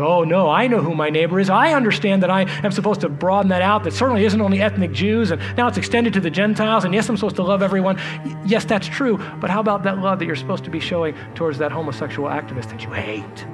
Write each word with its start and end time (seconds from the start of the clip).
Oh, 0.00 0.24
no, 0.24 0.48
I 0.48 0.66
know 0.66 0.80
who 0.80 0.94
my 0.94 1.10
neighbor 1.10 1.40
is. 1.40 1.50
I 1.50 1.72
understand 1.72 2.22
that 2.22 2.30
I 2.30 2.42
am 2.64 2.72
supposed 2.72 3.00
to 3.02 3.08
broaden 3.08 3.48
that 3.50 3.62
out. 3.62 3.84
That 3.84 3.92
certainly 3.92 4.24
isn't 4.24 4.40
only 4.40 4.60
ethnic 4.60 4.92
Jews, 4.92 5.30
and 5.30 5.40
now 5.56 5.68
it's 5.68 5.78
extended 5.78 6.12
to 6.14 6.20
the 6.20 6.30
Gentiles. 6.30 6.84
And 6.84 6.94
yes, 6.94 7.08
I'm 7.08 7.16
supposed 7.16 7.36
to 7.36 7.42
love 7.42 7.62
everyone. 7.62 7.98
Yes, 8.46 8.64
that's 8.64 8.86
true. 8.86 9.18
But 9.40 9.50
how 9.50 9.60
about 9.60 9.82
that 9.82 9.98
love 9.98 10.18
that 10.20 10.26
you're 10.26 10.36
supposed 10.36 10.64
to 10.64 10.70
be 10.70 10.80
showing 10.80 11.14
towards 11.34 11.58
that 11.58 11.72
homosexual 11.72 12.28
activist 12.28 12.70
that 12.70 12.82
you 12.84 12.90
hate? 12.90 13.46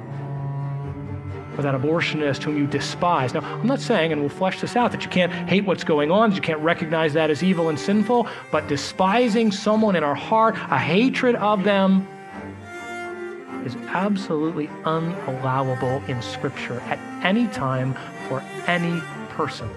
Or 1.57 1.61
that 1.61 1.75
abortionist 1.75 2.43
whom 2.43 2.57
you 2.57 2.67
despise. 2.67 3.33
Now, 3.33 3.41
I'm 3.41 3.67
not 3.67 3.81
saying, 3.81 4.13
and 4.13 4.21
we'll 4.21 4.29
flesh 4.29 4.61
this 4.61 4.77
out, 4.77 4.91
that 4.93 5.03
you 5.03 5.09
can't 5.09 5.31
hate 5.31 5.65
what's 5.65 5.83
going 5.83 6.09
on, 6.09 6.29
that 6.29 6.35
you 6.37 6.41
can't 6.41 6.61
recognize 6.61 7.11
that 7.13 7.29
as 7.29 7.43
evil 7.43 7.67
and 7.67 7.77
sinful, 7.77 8.29
but 8.49 8.67
despising 8.69 9.51
someone 9.51 9.97
in 9.97 10.03
our 10.03 10.15
heart, 10.15 10.55
a 10.55 10.77
hatred 10.77 11.35
of 11.35 11.65
them, 11.65 12.07
is 13.65 13.75
absolutely 13.87 14.67
unallowable 14.85 16.07
in 16.07 16.21
Scripture 16.21 16.79
at 16.81 16.99
any 17.23 17.47
time 17.47 17.93
for 18.27 18.41
any 18.67 19.01
person. 19.29 19.69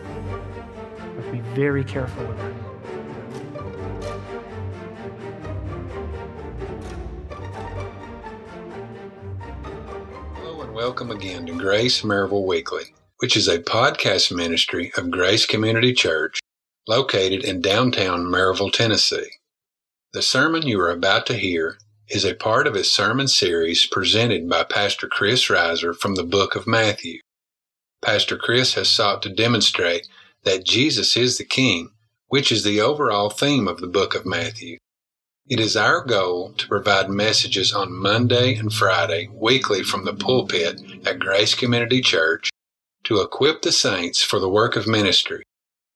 To 1.16 1.32
be 1.32 1.40
very 1.54 1.84
careful 1.84 2.24
with 2.26 2.38
that. 2.38 2.52
Hello 10.36 10.62
and 10.62 10.72
welcome 10.72 11.10
again 11.10 11.46
to 11.46 11.52
Grace 11.54 12.02
Maryville 12.02 12.46
Weekly, 12.46 12.94
which 13.18 13.36
is 13.36 13.48
a 13.48 13.58
podcast 13.58 14.34
ministry 14.34 14.92
of 14.96 15.10
Grace 15.10 15.46
Community 15.46 15.92
Church 15.92 16.40
located 16.88 17.44
in 17.44 17.60
downtown 17.60 18.24
Maryville, 18.24 18.72
Tennessee. 18.72 19.30
The 20.12 20.22
sermon 20.22 20.62
you 20.62 20.80
are 20.80 20.90
about 20.90 21.26
to 21.26 21.34
hear 21.34 21.78
is 22.12 22.26
a 22.26 22.34
part 22.34 22.66
of 22.66 22.74
a 22.74 22.84
sermon 22.84 23.26
series 23.26 23.86
presented 23.86 24.46
by 24.46 24.62
Pastor 24.62 25.08
Chris 25.08 25.48
Reiser 25.48 25.96
from 25.98 26.14
the 26.14 26.22
book 26.22 26.54
of 26.54 26.66
Matthew. 26.66 27.20
Pastor 28.02 28.36
Chris 28.36 28.74
has 28.74 28.90
sought 28.90 29.22
to 29.22 29.30
demonstrate 29.30 30.06
that 30.44 30.66
Jesus 30.66 31.16
is 31.16 31.38
the 31.38 31.44
King, 31.44 31.88
which 32.28 32.52
is 32.52 32.64
the 32.64 32.82
overall 32.82 33.30
theme 33.30 33.66
of 33.66 33.80
the 33.80 33.86
book 33.86 34.14
of 34.14 34.26
Matthew. 34.26 34.76
It 35.48 35.58
is 35.58 35.74
our 35.74 36.04
goal 36.04 36.52
to 36.58 36.68
provide 36.68 37.08
messages 37.08 37.72
on 37.72 37.96
Monday 37.96 38.56
and 38.56 38.70
Friday 38.70 39.30
weekly 39.32 39.82
from 39.82 40.04
the 40.04 40.12
pulpit 40.12 40.82
at 41.06 41.18
Grace 41.18 41.54
Community 41.54 42.02
Church 42.02 42.50
to 43.04 43.22
equip 43.22 43.62
the 43.62 43.72
saints 43.72 44.20
for 44.20 44.38
the 44.38 44.50
work 44.50 44.76
of 44.76 44.86
ministry 44.86 45.44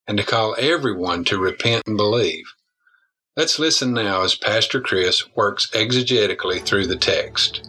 and 0.08 0.16
to 0.16 0.24
call 0.24 0.56
everyone 0.58 1.24
to 1.26 1.36
repent 1.36 1.82
and 1.86 1.98
believe. 1.98 2.46
Let's 3.38 3.58
listen 3.58 3.92
now 3.92 4.22
as 4.22 4.34
Pastor 4.34 4.80
Chris 4.80 5.22
works 5.36 5.66
exegetically 5.72 6.58
through 6.64 6.86
the 6.86 6.96
text. 6.96 7.68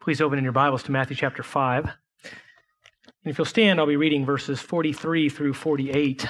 Please 0.00 0.20
open 0.20 0.36
in 0.36 0.44
your 0.44 0.52
Bibles 0.52 0.82
to 0.82 0.92
Matthew 0.92 1.16
chapter 1.16 1.42
5. 1.42 1.84
And 1.84 1.94
if 3.24 3.38
you'll 3.38 3.46
stand, 3.46 3.80
I'll 3.80 3.86
be 3.86 3.96
reading 3.96 4.26
verses 4.26 4.60
43 4.60 5.30
through 5.30 5.54
48. 5.54 6.26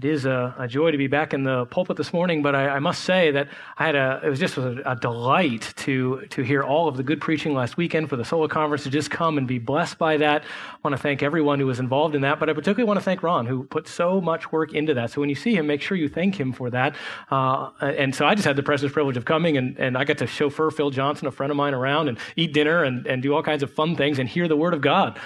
It 0.00 0.06
is 0.06 0.24
a, 0.24 0.54
a, 0.58 0.66
joy 0.66 0.92
to 0.92 0.96
be 0.96 1.08
back 1.08 1.34
in 1.34 1.44
the 1.44 1.66
pulpit 1.66 1.98
this 1.98 2.10
morning, 2.10 2.40
but 2.40 2.54
I, 2.54 2.68
I 2.68 2.78
must 2.78 3.04
say 3.04 3.32
that 3.32 3.48
I 3.76 3.84
had 3.84 3.96
a, 3.96 4.22
it 4.24 4.30
was 4.30 4.40
just 4.40 4.56
a, 4.56 4.90
a, 4.90 4.96
delight 4.96 5.74
to, 5.76 6.22
to 6.30 6.40
hear 6.40 6.62
all 6.62 6.88
of 6.88 6.96
the 6.96 7.02
good 7.02 7.20
preaching 7.20 7.52
last 7.52 7.76
weekend 7.76 8.08
for 8.08 8.16
the 8.16 8.24
Sola 8.24 8.48
Conference, 8.48 8.84
to 8.84 8.88
just 8.88 9.10
come 9.10 9.36
and 9.36 9.46
be 9.46 9.58
blessed 9.58 9.98
by 9.98 10.16
that. 10.16 10.42
I 10.42 10.76
want 10.82 10.96
to 10.96 11.02
thank 11.02 11.22
everyone 11.22 11.60
who 11.60 11.66
was 11.66 11.80
involved 11.80 12.14
in 12.14 12.22
that, 12.22 12.40
but 12.40 12.48
I 12.48 12.54
particularly 12.54 12.88
want 12.88 12.98
to 12.98 13.04
thank 13.04 13.22
Ron, 13.22 13.44
who 13.44 13.64
put 13.64 13.86
so 13.86 14.22
much 14.22 14.50
work 14.50 14.72
into 14.72 14.94
that. 14.94 15.10
So 15.10 15.20
when 15.20 15.28
you 15.28 15.34
see 15.34 15.54
him, 15.54 15.66
make 15.66 15.82
sure 15.82 15.98
you 15.98 16.08
thank 16.08 16.40
him 16.40 16.54
for 16.54 16.70
that. 16.70 16.96
Uh, 17.30 17.68
and 17.82 18.14
so 18.14 18.24
I 18.24 18.34
just 18.34 18.46
had 18.46 18.56
the 18.56 18.62
precious 18.62 18.90
privilege 18.90 19.18
of 19.18 19.26
coming, 19.26 19.58
and, 19.58 19.78
and 19.78 19.98
I 19.98 20.04
got 20.04 20.16
to 20.18 20.26
chauffeur 20.26 20.70
Phil 20.70 20.88
Johnson, 20.88 21.26
a 21.26 21.30
friend 21.30 21.50
of 21.50 21.58
mine, 21.58 21.74
around 21.74 22.08
and 22.08 22.16
eat 22.36 22.54
dinner 22.54 22.84
and, 22.84 23.06
and 23.06 23.22
do 23.22 23.34
all 23.34 23.42
kinds 23.42 23.62
of 23.62 23.70
fun 23.70 23.96
things 23.96 24.18
and 24.18 24.30
hear 24.30 24.48
the 24.48 24.56
Word 24.56 24.72
of 24.72 24.80
God. 24.80 25.20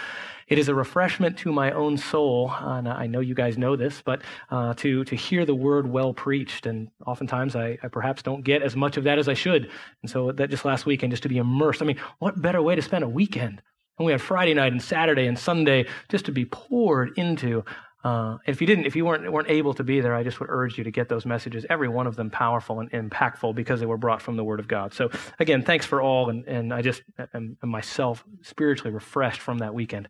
It 0.49 0.59
is 0.59 0.69
a 0.69 0.75
refreshment 0.75 1.39
to 1.39 1.53
my 1.53 1.71
own 1.73 1.97
soul, 1.97 2.53
and 2.59 2.89
I 2.89 3.07
know 3.07 3.21
you 3.21 3.35
guys 3.35 3.57
know 3.57 3.77
this, 3.77 4.03
but 4.05 4.23
uh, 4.51 4.75
to, 4.75 5.05
to 5.05 5.15
hear 5.15 5.45
the 5.45 5.55
word 5.55 5.87
well 5.87 6.13
preached. 6.13 6.67
And 6.67 6.89
oftentimes 7.07 7.57
I, 7.57 7.79
I, 7.83 7.89
perhaps 7.89 8.23
don't 8.23 8.45
get 8.45 8.63
as 8.63 8.77
much 8.77 8.97
of 8.97 9.05
that 9.05 9.19
as 9.19 9.29
I 9.29 9.35
should. 9.35 9.71
And 10.03 10.11
so 10.11 10.33
that 10.33 10.51
just 10.51 10.65
last 10.65 10.87
weekend, 10.87 11.13
just 11.13 11.23
to 11.23 11.29
be 11.29 11.39
immersed. 11.39 11.83
I 11.83 11.87
mean, 11.87 12.01
what 12.19 12.41
better 12.41 12.63
way 12.63 12.75
to 12.75 12.83
spend 12.83 13.05
a 13.05 13.09
weekend? 13.09 13.63
And 13.99 14.07
we 14.07 14.13
had 14.13 14.21
Friday 14.21 14.55
night 14.55 14.73
and 14.73 14.83
Saturday 14.83 15.27
and 15.27 15.39
Sunday 15.39 15.87
just 16.09 16.25
to 16.27 16.33
be 16.33 16.45
poured 16.45 17.17
into. 17.17 17.65
Uh, 18.05 18.37
if 18.47 18.61
you 18.61 18.67
didn't, 18.67 18.85
if 18.85 18.95
you 18.95 19.07
weren't 19.07 19.33
weren't 19.33 19.49
able 19.49 19.73
to 19.73 19.83
be 19.83 20.03
there, 20.03 20.15
I 20.15 20.23
just 20.23 20.39
would 20.39 20.51
urge 20.51 20.77
you 20.77 20.85
to 20.85 20.91
get 20.91 21.09
those 21.09 21.25
messages. 21.25 21.65
Every 21.71 21.89
one 21.89 22.07
of 22.07 22.17
them 22.17 22.29
powerful 22.29 22.81
and 22.81 22.91
impactful 22.91 23.55
because 23.55 23.81
they 23.81 23.87
were 23.87 23.97
brought 23.97 24.21
from 24.21 24.37
the 24.37 24.45
Word 24.45 24.61
of 24.61 24.69
God. 24.69 24.93
So 24.93 25.09
again, 25.39 25.63
thanks 25.63 25.87
for 25.87 26.03
all, 26.03 26.29
and 26.29 26.47
and 26.47 26.75
I 26.75 26.83
just 26.83 27.03
am, 27.33 27.57
am 27.63 27.69
myself 27.71 28.23
spiritually 28.43 28.93
refreshed 28.93 29.41
from 29.41 29.59
that 29.59 29.73
weekend. 29.73 30.09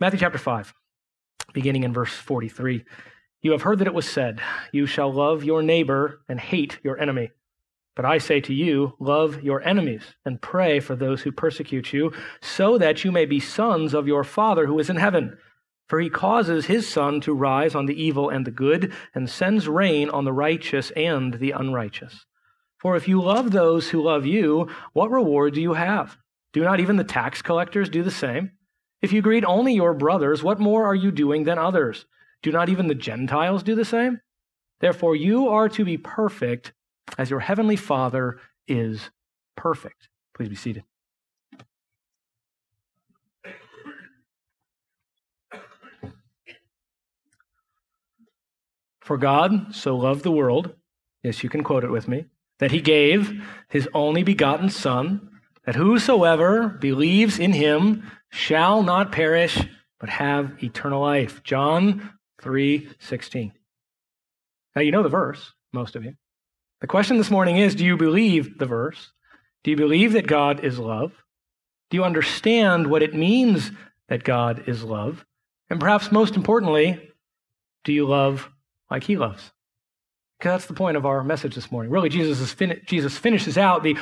Matthew 0.00 0.20
chapter 0.20 0.38
five, 0.38 0.72
beginning 1.52 1.84
in 1.84 1.92
verse 1.92 2.12
forty-three. 2.12 2.84
You 3.42 3.52
have 3.52 3.62
heard 3.62 3.78
that 3.80 3.86
it 3.86 3.94
was 3.94 4.08
said, 4.08 4.40
"You 4.72 4.86
shall 4.86 5.12
love 5.12 5.44
your 5.44 5.62
neighbor 5.62 6.22
and 6.30 6.40
hate 6.40 6.78
your 6.82 6.98
enemy." 6.98 7.30
But 7.94 8.04
I 8.04 8.18
say 8.18 8.40
to 8.40 8.54
you, 8.54 8.94
love 9.00 9.42
your 9.42 9.60
enemies 9.60 10.02
and 10.24 10.40
pray 10.40 10.80
for 10.80 10.96
those 10.96 11.22
who 11.22 11.32
persecute 11.32 11.92
you, 11.92 12.12
so 12.40 12.78
that 12.78 13.04
you 13.04 13.12
may 13.12 13.26
be 13.26 13.40
sons 13.40 13.92
of 13.92 14.06
your 14.06 14.24
Father 14.24 14.66
who 14.66 14.78
is 14.78 14.88
in 14.88 14.96
heaven. 14.96 15.36
For 15.88 16.00
he 16.00 16.10
causes 16.10 16.66
his 16.66 16.86
sun 16.86 17.20
to 17.22 17.32
rise 17.32 17.74
on 17.74 17.86
the 17.86 18.00
evil 18.00 18.28
and 18.28 18.46
the 18.46 18.50
good, 18.50 18.92
and 19.14 19.28
sends 19.28 19.66
rain 19.66 20.10
on 20.10 20.24
the 20.24 20.32
righteous 20.32 20.90
and 20.92 21.34
the 21.34 21.52
unrighteous. 21.52 22.26
For 22.78 22.94
if 22.94 23.08
you 23.08 23.20
love 23.20 23.50
those 23.50 23.88
who 23.88 24.02
love 24.02 24.26
you, 24.26 24.68
what 24.92 25.10
reward 25.10 25.54
do 25.54 25.62
you 25.62 25.72
have? 25.72 26.16
Do 26.52 26.62
not 26.62 26.80
even 26.80 26.96
the 26.96 27.04
tax 27.04 27.42
collectors 27.42 27.88
do 27.88 28.02
the 28.02 28.10
same? 28.10 28.52
If 29.00 29.12
you 29.12 29.22
greet 29.22 29.44
only 29.44 29.74
your 29.74 29.94
brothers, 29.94 30.42
what 30.42 30.60
more 30.60 30.84
are 30.84 30.94
you 30.94 31.10
doing 31.10 31.44
than 31.44 31.58
others? 31.58 32.04
Do 32.42 32.52
not 32.52 32.68
even 32.68 32.86
the 32.86 32.94
Gentiles 32.94 33.62
do 33.62 33.74
the 33.74 33.84
same? 33.84 34.20
Therefore, 34.80 35.16
you 35.16 35.48
are 35.48 35.68
to 35.70 35.84
be 35.84 35.96
perfect 35.96 36.72
as 37.16 37.30
your 37.30 37.40
heavenly 37.40 37.76
Father 37.76 38.38
is 38.66 39.10
perfect. 39.56 40.08
Please 40.34 40.48
be 40.48 40.54
seated. 40.54 40.84
For 49.08 49.16
God 49.16 49.74
so 49.74 49.96
loved 49.96 50.22
the 50.22 50.30
world, 50.30 50.74
yes, 51.22 51.42
you 51.42 51.48
can 51.48 51.64
quote 51.64 51.82
it 51.82 51.90
with 51.90 52.08
me, 52.08 52.26
that 52.58 52.72
he 52.72 52.82
gave 52.82 53.42
his 53.70 53.88
only 53.94 54.22
begotten 54.22 54.68
Son, 54.68 55.30
that 55.64 55.76
whosoever 55.76 56.68
believes 56.68 57.38
in 57.38 57.54
him 57.54 58.02
shall 58.28 58.82
not 58.82 59.10
perish, 59.10 59.66
but 59.98 60.10
have 60.10 60.62
eternal 60.62 61.00
life. 61.00 61.42
John 61.42 62.18
3 62.42 62.86
16. 62.98 63.54
Now, 64.76 64.82
you 64.82 64.92
know 64.92 65.02
the 65.02 65.08
verse, 65.08 65.54
most 65.72 65.96
of 65.96 66.04
you. 66.04 66.12
The 66.82 66.86
question 66.86 67.16
this 67.16 67.30
morning 67.30 67.56
is 67.56 67.74
do 67.74 67.86
you 67.86 67.96
believe 67.96 68.58
the 68.58 68.66
verse? 68.66 69.10
Do 69.64 69.70
you 69.70 69.76
believe 69.78 70.12
that 70.12 70.26
God 70.26 70.62
is 70.62 70.78
love? 70.78 71.14
Do 71.88 71.96
you 71.96 72.04
understand 72.04 72.88
what 72.88 73.02
it 73.02 73.14
means 73.14 73.72
that 74.10 74.22
God 74.22 74.64
is 74.66 74.84
love? 74.84 75.24
And 75.70 75.80
perhaps 75.80 76.12
most 76.12 76.36
importantly, 76.36 77.10
do 77.84 77.94
you 77.94 78.06
love 78.06 78.50
like 78.90 79.04
he 79.04 79.16
loves. 79.16 79.52
Because 80.38 80.52
that's 80.52 80.66
the 80.66 80.74
point 80.74 80.96
of 80.96 81.04
our 81.04 81.24
message 81.24 81.54
this 81.54 81.70
morning. 81.72 81.90
Really, 81.90 82.08
Jesus, 82.08 82.52
fin- 82.52 82.80
Jesus 82.86 83.18
finishes 83.18 83.58
out 83.58 83.82
the 83.82 83.96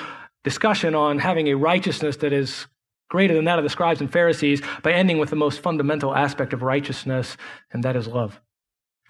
discussion 0.45 0.95
on 0.95 1.19
having 1.19 1.49
a 1.49 1.55
righteousness 1.55 2.19
that 2.19 2.33
is 2.33 2.67
greater 3.09 3.35
than 3.35 3.45
that 3.45 3.59
of 3.59 3.65
the 3.65 3.71
scribes 3.71 4.01
and 4.01 4.13
Pharisees 4.13 4.61
by 4.83 4.93
ending 4.93 5.19
with 5.19 5.31
the 5.31 5.37
most 5.37 5.61
fundamental 5.61 6.15
aspect 6.15 6.53
of 6.53 6.63
righteousness, 6.63 7.37
and 7.73 7.83
that 7.85 7.97
is 7.97 8.07
love. 8.07 8.41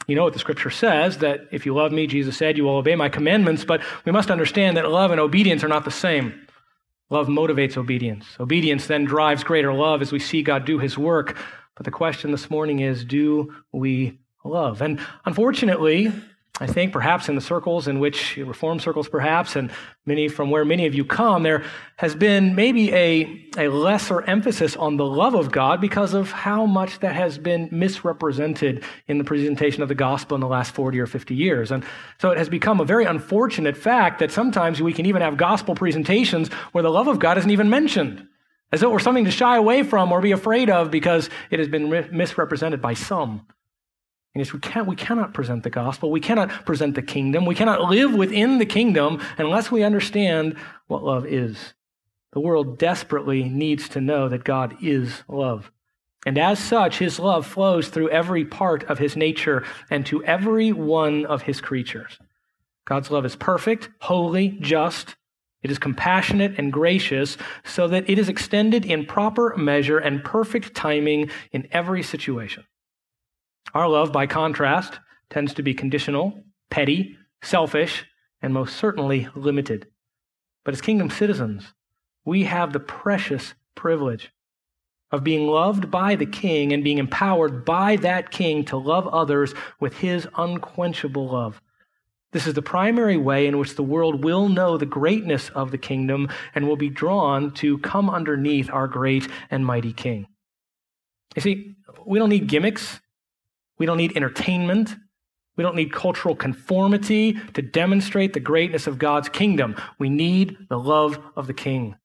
You 0.07 0.15
know 0.15 0.25
what 0.25 0.35
the 0.35 0.39
scripture 0.39 0.71
says 0.71 1.19
that 1.19 1.49
if 1.51 1.67
you 1.67 1.75
love 1.75 1.91
me, 1.91 2.07
Jesus 2.07 2.37
said, 2.37 2.57
you 2.57 2.65
will 2.65 2.77
obey 2.77 2.95
my 2.95 3.09
commandments, 3.09 3.65
but 3.65 3.83
we 4.05 4.13
must 4.13 4.31
understand 4.31 4.77
that 4.77 4.89
love 4.91 5.11
and 5.11 5.21
obedience 5.21 5.65
are 5.65 5.69
not 5.69 5.85
the 5.85 5.91
same. 5.91 6.47
Love 7.11 7.29
motivates 7.29 7.77
obedience. 7.77 8.27
Obedience 8.39 8.87
then 8.87 9.05
drives 9.05 9.43
greater 9.43 9.73
love 9.73 10.03
as 10.03 10.13
we 10.13 10.19
see 10.19 10.43
God 10.43 10.65
do 10.65 10.79
his 10.79 10.99
work. 10.99 11.37
But 11.75 11.85
the 11.85 11.91
question 11.91 12.31
this 12.31 12.51
morning 12.51 12.81
is 12.81 13.05
do 13.05 13.55
we 13.73 14.19
love. 14.47 14.83
And 14.83 15.01
unfortunately, 15.25 16.13
I 16.59 16.67
think 16.67 16.91
perhaps 16.91 17.29
in 17.29 17.35
the 17.35 17.43
circles 17.43 17.87
in 17.87 18.01
which, 18.01 18.39
reform 18.39 18.81
circles 18.81 19.11
perhaps, 19.11 19.57
and 19.57 19.71
many 20.07 20.27
from 20.29 20.51
where 20.51 20.65
many 20.65 20.87
of 20.87 20.95
you 20.95 21.05
come, 21.05 21.43
there 21.43 21.65
has 21.97 22.15
been 22.15 22.55
maybe 22.55 22.95
a, 22.95 23.47
a 23.59 23.69
lesser 23.69 24.23
emphasis 24.23 24.75
on 24.75 24.97
the 24.97 25.05
love 25.05 25.35
of 25.35 25.53
God 25.53 25.83
because 25.83 26.15
of 26.15 26.31
how 26.31 26.65
much 26.65 27.01
that 27.01 27.15
has 27.15 27.37
been 27.37 27.69
misrepresented 27.71 28.85
in 29.07 29.19
the 29.19 29.25
presentation 29.25 29.83
of 29.83 29.89
the 29.89 29.95
gospel 29.95 30.35
in 30.35 30.41
the 30.41 30.47
last 30.47 30.75
40 30.75 30.99
or 30.99 31.07
50 31.07 31.35
years. 31.35 31.71
And 31.71 31.85
so 32.19 32.31
it 32.31 32.39
has 32.39 32.49
become 32.49 32.81
a 32.81 32.87
very 32.87 33.05
unfortunate 33.05 33.77
fact 33.77 34.19
that 34.21 34.33
sometimes 34.33 34.81
we 34.81 34.95
can 34.95 35.05
even 35.05 35.21
have 35.21 35.37
gospel 35.37 35.75
presentations 35.75 36.49
where 36.73 36.83
the 36.83 36.91
love 36.91 37.07
of 37.07 37.19
God 37.19 37.37
isn't 37.37 37.51
even 37.51 37.69
mentioned, 37.69 38.27
as 38.73 38.81
though 38.81 38.89
it 38.89 38.95
were 38.95 38.99
something 38.99 39.27
to 39.27 39.31
shy 39.31 39.59
away 39.59 39.83
from 39.83 40.11
or 40.11 40.23
be 40.23 40.33
afraid 40.33 40.71
of 40.71 40.91
because 40.91 41.29
it 41.51 41.59
has 41.59 41.69
been 41.69 42.09
misrepresented 42.17 42.81
by 42.81 42.95
some 42.95 43.47
And 44.37 44.45
yes, 44.45 44.53
we, 44.53 44.61
can't, 44.61 44.87
we 44.87 44.97
cannot 44.97 45.33
present 45.33 45.63
the 45.63 45.71
gospel. 45.71 46.11
We 46.11 46.21
cannot 46.21 46.51
present 46.67 46.95
the 46.95 47.01
kingdom. 47.01 47.47
We 47.47 47.55
cannot 47.55 47.89
live 47.89 48.13
within 48.13 48.59
the 48.59 48.67
kingdom 48.67 49.23
unless 49.39 49.71
we 49.71 49.83
understand 49.83 50.59
what 50.89 51.03
love 51.03 51.25
is. 51.25 51.73
The 52.35 52.41
world 52.41 52.79
desperately 52.79 53.45
needs 53.45 53.89
to 53.89 54.01
know 54.03 54.29
that 54.29 54.45
God 54.45 54.77
is 54.83 55.23
love. 55.27 55.73
And 56.27 56.37
as 56.37 56.59
such, 56.59 56.99
his 56.99 57.19
love 57.19 57.47
flows 57.47 57.89
through 57.89 58.11
every 58.11 58.45
part 58.45 58.85
of 58.91 58.99
his 58.99 59.17
nature 59.17 59.65
and 59.89 60.05
to 60.05 60.23
every 60.25 60.71
one 60.71 61.25
of 61.25 61.41
his 61.41 61.63
creatures. 61.63 62.19
God's 62.85 63.11
love 63.11 63.25
is 63.25 63.37
perfect, 63.37 63.89
holy, 64.03 64.51
just. 64.61 65.17
It 65.63 65.71
is 65.71 65.79
compassionate 65.79 66.59
and 66.59 66.71
gracious, 66.71 67.39
so 67.65 67.89
that 67.89 68.11
it 68.11 68.19
is 68.19 68.29
extended 68.29 68.85
in 68.85 69.07
proper 69.07 69.57
measure 69.57 69.97
and 69.97 70.23
perfect 70.23 70.75
timing 70.75 71.31
in 71.53 71.69
every 71.73 72.03
situation. 72.03 72.65
Our 73.77 73.89
love, 73.89 74.11
by 74.11 74.27
contrast, 74.27 75.01
tends 75.29 75.53
to 75.53 75.63
be 75.63 75.75
conditional, 75.75 76.43
petty, 76.71 77.19
selfish, 77.43 78.07
and 78.41 78.55
most 78.55 78.75
certainly 78.77 79.29
limited. 79.35 79.87
But 80.65 80.73
as 80.73 80.81
kingdom 80.81 81.11
citizens, 81.11 81.75
we 82.25 82.45
have 82.45 82.73
the 82.73 82.81
precious 82.81 83.53
privilege 83.75 84.33
of 85.13 85.23
being 85.23 85.47
loved 85.47 85.91
by 85.91 86.15
the 86.15 86.25
king 86.25 86.73
and 86.73 86.83
being 86.83 86.97
empowered 86.97 87.67
by 87.67 87.97
that 87.97 88.31
king 88.31 88.65
to 88.65 88.79
love 88.79 89.07
others 89.09 89.53
with 89.79 89.99
his 89.99 90.27
unquenchable 90.37 91.29
love. 91.29 91.61
This 92.33 92.47
is 92.47 92.55
the 92.55 92.63
primary 92.63 93.19
way 93.19 93.47
in 93.47 93.59
which 93.59 93.77
the 93.77 93.83
world 93.83 94.25
will 94.25 94.49
know 94.49 94.79
the 94.79 94.87
greatness 94.87 95.51
of 95.51 95.71
the 95.71 95.77
kingdom 95.77 96.31
and 96.55 96.67
will 96.67 96.77
be 96.77 96.89
drawn 96.89 97.53
to 97.57 97.77
come 97.77 98.09
underneath 98.09 98.71
our 98.71 98.89
great 98.89 99.29
and 99.51 99.67
mighty 99.67 99.93
king. 99.93 100.29
You 101.35 101.43
see, 101.43 101.77
we 102.07 102.19
don't 102.19 102.31
need 102.31 102.47
gimmicks. 102.47 103.01
We 103.79 103.87
don't 103.87 103.99
need 103.99 104.17
entertainment. 104.17 104.97
We 105.57 105.63
don't 105.63 105.77
need 105.77 105.93
cultural 105.93 106.37
conformity 106.37 107.35
to 107.55 107.63
demonstrate 107.63 108.33
the 108.33 108.41
greatness 108.41 108.87
of 108.87 108.99
God's 108.99 109.29
kingdom. 109.29 109.77
We 109.99 110.11
need 110.11 110.57
the 110.69 110.79
love 110.79 111.19
of 111.35 111.47
the 111.47 111.55
king. 111.55 111.97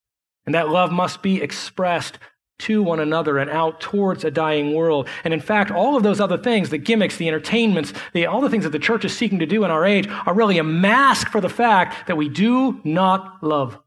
And 0.46 0.54
that 0.54 0.70
love 0.70 0.90
must 0.90 1.22
be 1.22 1.40
expressed 1.40 2.18
to 2.60 2.82
one 2.82 3.00
another 3.00 3.38
and 3.38 3.50
out 3.50 3.80
towards 3.80 4.24
a 4.24 4.30
dying 4.30 4.72
world. 4.72 5.08
And 5.24 5.34
in 5.34 5.40
fact, 5.40 5.70
all 5.70 5.96
of 5.96 6.02
those 6.02 6.20
other 6.20 6.38
things, 6.38 6.70
the 6.70 6.78
gimmicks, 6.78 7.16
the 7.16 7.28
entertainments, 7.28 7.92
the, 8.12 8.26
all 8.26 8.40
the 8.40 8.48
things 8.48 8.64
that 8.64 8.70
the 8.70 8.78
church 8.78 9.04
is 9.04 9.16
seeking 9.16 9.40
to 9.40 9.46
do 9.46 9.64
in 9.64 9.70
our 9.70 9.84
age, 9.84 10.08
are 10.26 10.34
really 10.34 10.58
a 10.58 10.64
mask 10.64 11.28
for 11.28 11.40
the 11.40 11.48
fact 11.48 12.06
that 12.06 12.16
we 12.16 12.28
do 12.28 12.80
not 12.84 13.42
love. 13.42 13.78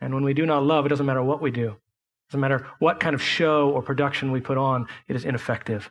And 0.00 0.14
when 0.14 0.24
we 0.24 0.34
do 0.34 0.46
not 0.46 0.62
love, 0.62 0.86
it 0.86 0.90
doesn't 0.90 1.06
matter 1.06 1.22
what 1.22 1.40
we 1.40 1.50
do. 1.50 1.68
It 1.70 2.30
doesn't 2.30 2.40
matter 2.40 2.66
what 2.78 3.00
kind 3.00 3.14
of 3.14 3.22
show 3.22 3.70
or 3.70 3.82
production 3.82 4.30
we 4.30 4.40
put 4.40 4.58
on, 4.58 4.86
it 5.08 5.16
is 5.16 5.24
ineffective. 5.24 5.90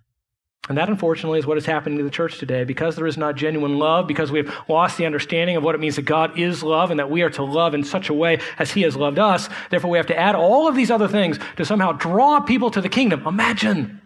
And 0.70 0.78
that, 0.78 0.90
unfortunately, 0.90 1.40
is 1.40 1.46
what 1.46 1.58
is 1.58 1.66
happening 1.66 1.98
to 1.98 2.04
the 2.04 2.10
church 2.10 2.40
today. 2.40 2.64
Because 2.66 2.96
there 2.96 3.08
is 3.08 3.18
not 3.18 3.36
genuine 3.36 3.78
love, 3.78 4.08
because 4.08 4.32
we 4.32 4.40
have 4.40 4.54
lost 4.68 4.98
the 4.98 5.06
understanding 5.06 5.56
of 5.56 5.64
what 5.64 5.76
it 5.76 5.82
means 5.82 5.96
that 5.96 6.04
God 6.04 6.38
is 6.38 6.62
love 6.62 6.92
and 6.92 7.00
that 7.00 7.10
we 7.10 7.22
are 7.22 7.30
to 7.32 7.44
love 7.44 7.74
in 7.74 7.84
such 7.84 8.10
a 8.10 8.14
way 8.14 8.40
as 8.60 8.72
He 8.72 8.82
has 8.82 8.96
loved 8.96 9.20
us, 9.20 9.48
therefore 9.70 9.92
we 9.92 9.98
have 9.98 10.08
to 10.08 10.18
add 10.18 10.36
all 10.36 10.68
of 10.68 10.76
these 10.76 10.92
other 10.92 11.08
things 11.08 11.40
to 11.56 11.66
somehow 11.66 11.94
draw 11.94 12.42
people 12.42 12.70
to 12.72 12.82
the 12.82 12.90
kingdom. 12.90 13.26
Imagine. 13.26 14.02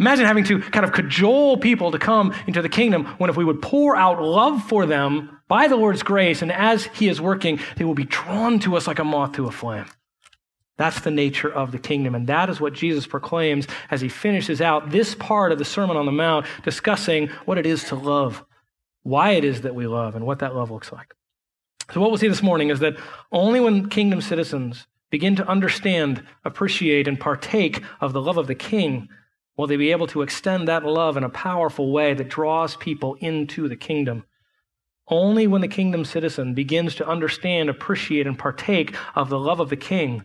Imagine 0.00 0.26
having 0.26 0.44
to 0.44 0.60
kind 0.60 0.84
of 0.84 0.92
cajole 0.92 1.56
people 1.56 1.90
to 1.90 1.98
come 1.98 2.32
into 2.46 2.62
the 2.62 2.68
kingdom 2.68 3.04
when 3.18 3.30
if 3.30 3.36
we 3.36 3.44
would 3.44 3.60
pour 3.60 3.96
out 3.96 4.22
love 4.22 4.62
for 4.62 4.86
them 4.86 5.40
by 5.48 5.66
the 5.66 5.76
Lord's 5.76 6.02
grace 6.02 6.42
and 6.42 6.52
as 6.52 6.84
He 6.86 7.08
is 7.08 7.20
working, 7.20 7.58
they 7.76 7.84
will 7.84 7.94
be 7.94 8.04
drawn 8.04 8.58
to 8.60 8.76
us 8.76 8.86
like 8.86 8.98
a 8.98 9.04
moth 9.04 9.32
to 9.32 9.46
a 9.46 9.50
flame. 9.50 9.86
That's 10.78 11.00
the 11.00 11.10
nature 11.10 11.52
of 11.52 11.72
the 11.72 11.78
kingdom. 11.78 12.14
And 12.14 12.28
that 12.28 12.48
is 12.48 12.60
what 12.60 12.72
Jesus 12.72 13.06
proclaims 13.06 13.66
as 13.90 14.00
he 14.00 14.08
finishes 14.08 14.60
out 14.60 14.90
this 14.90 15.14
part 15.16 15.50
of 15.50 15.58
the 15.58 15.64
Sermon 15.64 15.96
on 15.96 16.06
the 16.06 16.12
Mount, 16.12 16.46
discussing 16.62 17.28
what 17.44 17.58
it 17.58 17.66
is 17.66 17.84
to 17.84 17.96
love, 17.96 18.44
why 19.02 19.30
it 19.30 19.44
is 19.44 19.62
that 19.62 19.74
we 19.74 19.88
love, 19.88 20.14
and 20.14 20.24
what 20.24 20.38
that 20.38 20.54
love 20.54 20.70
looks 20.70 20.92
like. 20.92 21.14
So, 21.92 22.00
what 22.00 22.10
we'll 22.10 22.18
see 22.18 22.28
this 22.28 22.42
morning 22.42 22.70
is 22.70 22.78
that 22.78 22.96
only 23.32 23.60
when 23.60 23.88
kingdom 23.88 24.20
citizens 24.20 24.86
begin 25.10 25.34
to 25.36 25.48
understand, 25.48 26.22
appreciate, 26.44 27.08
and 27.08 27.18
partake 27.18 27.82
of 28.00 28.12
the 28.12 28.22
love 28.22 28.36
of 28.36 28.46
the 28.46 28.54
king 28.54 29.08
will 29.56 29.66
they 29.66 29.76
be 29.76 29.90
able 29.90 30.06
to 30.06 30.22
extend 30.22 30.68
that 30.68 30.84
love 30.84 31.16
in 31.16 31.24
a 31.24 31.30
powerful 31.30 31.90
way 31.90 32.14
that 32.14 32.28
draws 32.28 32.76
people 32.76 33.14
into 33.16 33.68
the 33.68 33.76
kingdom. 33.76 34.24
Only 35.08 35.48
when 35.48 35.62
the 35.62 35.68
kingdom 35.68 36.04
citizen 36.04 36.54
begins 36.54 36.94
to 36.96 37.08
understand, 37.08 37.68
appreciate, 37.68 38.28
and 38.28 38.38
partake 38.38 38.94
of 39.16 39.28
the 39.28 39.38
love 39.38 39.58
of 39.58 39.70
the 39.70 39.76
king 39.76 40.24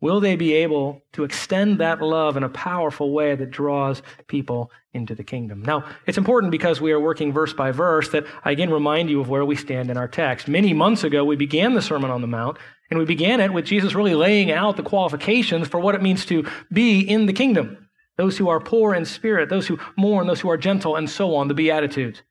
Will 0.00 0.20
they 0.20 0.36
be 0.36 0.54
able 0.54 1.02
to 1.14 1.24
extend 1.24 1.78
that 1.78 2.00
love 2.00 2.36
in 2.36 2.44
a 2.44 2.48
powerful 2.48 3.12
way 3.12 3.34
that 3.34 3.50
draws 3.50 4.00
people 4.28 4.70
into 4.92 5.14
the 5.14 5.24
kingdom? 5.24 5.62
Now, 5.62 5.84
it's 6.06 6.18
important 6.18 6.52
because 6.52 6.80
we 6.80 6.92
are 6.92 7.00
working 7.00 7.32
verse 7.32 7.52
by 7.52 7.72
verse 7.72 8.08
that 8.10 8.24
I 8.44 8.52
again 8.52 8.70
remind 8.70 9.10
you 9.10 9.20
of 9.20 9.28
where 9.28 9.44
we 9.44 9.56
stand 9.56 9.90
in 9.90 9.96
our 9.96 10.06
text. 10.06 10.46
Many 10.46 10.72
months 10.72 11.02
ago, 11.02 11.24
we 11.24 11.34
began 11.34 11.74
the 11.74 11.82
Sermon 11.82 12.10
on 12.10 12.20
the 12.20 12.28
Mount, 12.28 12.58
and 12.90 12.98
we 12.98 13.04
began 13.04 13.40
it 13.40 13.52
with 13.52 13.64
Jesus 13.64 13.94
really 13.94 14.14
laying 14.14 14.52
out 14.52 14.76
the 14.76 14.84
qualifications 14.84 15.66
for 15.66 15.80
what 15.80 15.96
it 15.96 16.02
means 16.02 16.24
to 16.26 16.46
be 16.72 17.00
in 17.00 17.26
the 17.26 17.32
kingdom. 17.32 17.88
Those 18.16 18.38
who 18.38 18.48
are 18.48 18.60
poor 18.60 18.94
in 18.94 19.04
spirit, 19.04 19.48
those 19.48 19.66
who 19.66 19.78
mourn, 19.96 20.28
those 20.28 20.40
who 20.40 20.50
are 20.50 20.56
gentle, 20.56 20.94
and 20.94 21.10
so 21.10 21.34
on, 21.34 21.48
the 21.48 21.54
Beatitudes. 21.54 22.22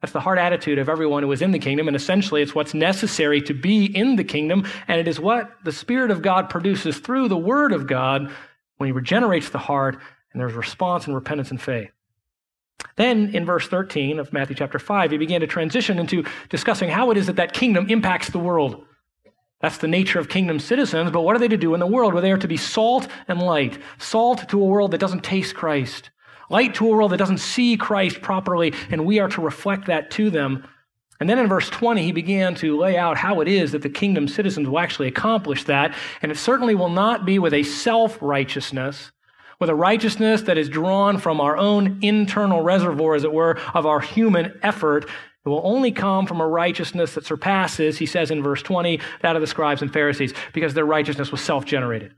That's 0.00 0.12
the 0.12 0.20
heart 0.20 0.38
attitude 0.38 0.78
of 0.78 0.88
everyone 0.88 1.22
who 1.22 1.32
is 1.32 1.42
in 1.42 1.52
the 1.52 1.58
kingdom, 1.58 1.88
and 1.88 1.96
essentially 1.96 2.42
it's 2.42 2.54
what's 2.54 2.74
necessary 2.74 3.40
to 3.42 3.54
be 3.54 3.86
in 3.86 4.16
the 4.16 4.24
kingdom, 4.24 4.66
and 4.88 5.00
it 5.00 5.08
is 5.08 5.18
what 5.18 5.50
the 5.64 5.72
Spirit 5.72 6.10
of 6.10 6.22
God 6.22 6.50
produces 6.50 6.98
through 6.98 7.28
the 7.28 7.38
Word 7.38 7.72
of 7.72 7.86
God 7.86 8.30
when 8.76 8.88
He 8.88 8.92
regenerates 8.92 9.48
the 9.48 9.58
heart, 9.58 9.98
and 10.32 10.40
there's 10.40 10.52
response 10.52 11.06
and 11.06 11.14
repentance 11.14 11.50
and 11.50 11.60
faith. 11.60 11.90
Then 12.96 13.34
in 13.34 13.46
verse 13.46 13.66
13 13.68 14.18
of 14.18 14.32
Matthew 14.34 14.54
chapter 14.54 14.78
5, 14.78 15.10
he 15.10 15.16
began 15.16 15.40
to 15.40 15.46
transition 15.46 15.98
into 15.98 16.24
discussing 16.50 16.90
how 16.90 17.10
it 17.10 17.16
is 17.16 17.26
that 17.26 17.36
that 17.36 17.54
kingdom 17.54 17.86
impacts 17.88 18.28
the 18.28 18.38
world. 18.38 18.84
That's 19.60 19.78
the 19.78 19.88
nature 19.88 20.18
of 20.18 20.28
kingdom 20.28 20.58
citizens, 20.58 21.10
but 21.10 21.22
what 21.22 21.34
are 21.34 21.38
they 21.38 21.48
to 21.48 21.56
do 21.56 21.72
in 21.72 21.80
the 21.80 21.86
world? 21.86 22.12
Well, 22.12 22.22
they 22.22 22.32
are 22.32 22.38
to 22.38 22.48
be 22.48 22.58
salt 22.58 23.08
and 23.28 23.40
light. 23.40 23.78
Salt 23.96 24.46
to 24.50 24.60
a 24.60 24.64
world 24.64 24.90
that 24.90 24.98
doesn't 24.98 25.24
taste 25.24 25.54
Christ 25.54 26.10
light 26.50 26.74
to 26.76 26.86
a 26.86 26.90
world 26.90 27.12
that 27.12 27.16
doesn't 27.16 27.38
see 27.38 27.76
Christ 27.76 28.20
properly, 28.22 28.74
and 28.90 29.04
we 29.04 29.18
are 29.18 29.28
to 29.28 29.40
reflect 29.40 29.86
that 29.86 30.10
to 30.12 30.30
them. 30.30 30.66
And 31.18 31.30
then 31.30 31.38
in 31.38 31.48
verse 31.48 31.70
20, 31.70 32.02
he 32.02 32.12
began 32.12 32.54
to 32.56 32.76
lay 32.76 32.96
out 32.96 33.16
how 33.16 33.40
it 33.40 33.48
is 33.48 33.72
that 33.72 33.82
the 33.82 33.88
kingdom 33.88 34.28
citizens 34.28 34.68
will 34.68 34.78
actually 34.78 35.08
accomplish 35.08 35.64
that. 35.64 35.94
And 36.20 36.30
it 36.30 36.36
certainly 36.36 36.74
will 36.74 36.90
not 36.90 37.24
be 37.24 37.38
with 37.38 37.54
a 37.54 37.62
self 37.62 38.18
righteousness, 38.20 39.12
with 39.58 39.70
a 39.70 39.74
righteousness 39.74 40.42
that 40.42 40.58
is 40.58 40.68
drawn 40.68 41.18
from 41.18 41.40
our 41.40 41.56
own 41.56 41.98
internal 42.02 42.60
reservoir, 42.62 43.14
as 43.14 43.24
it 43.24 43.32
were, 43.32 43.58
of 43.72 43.86
our 43.86 44.00
human 44.00 44.58
effort. 44.62 45.04
It 45.04 45.48
will 45.48 45.62
only 45.64 45.92
come 45.92 46.26
from 46.26 46.40
a 46.40 46.46
righteousness 46.46 47.14
that 47.14 47.24
surpasses, 47.24 47.96
he 47.98 48.06
says 48.06 48.30
in 48.30 48.42
verse 48.42 48.62
20, 48.62 49.00
that 49.22 49.36
of 49.36 49.40
the 49.40 49.46
scribes 49.46 49.80
and 49.80 49.92
Pharisees, 49.92 50.34
because 50.52 50.74
their 50.74 50.84
righteousness 50.84 51.30
was 51.30 51.40
self 51.40 51.64
generated. 51.64 52.14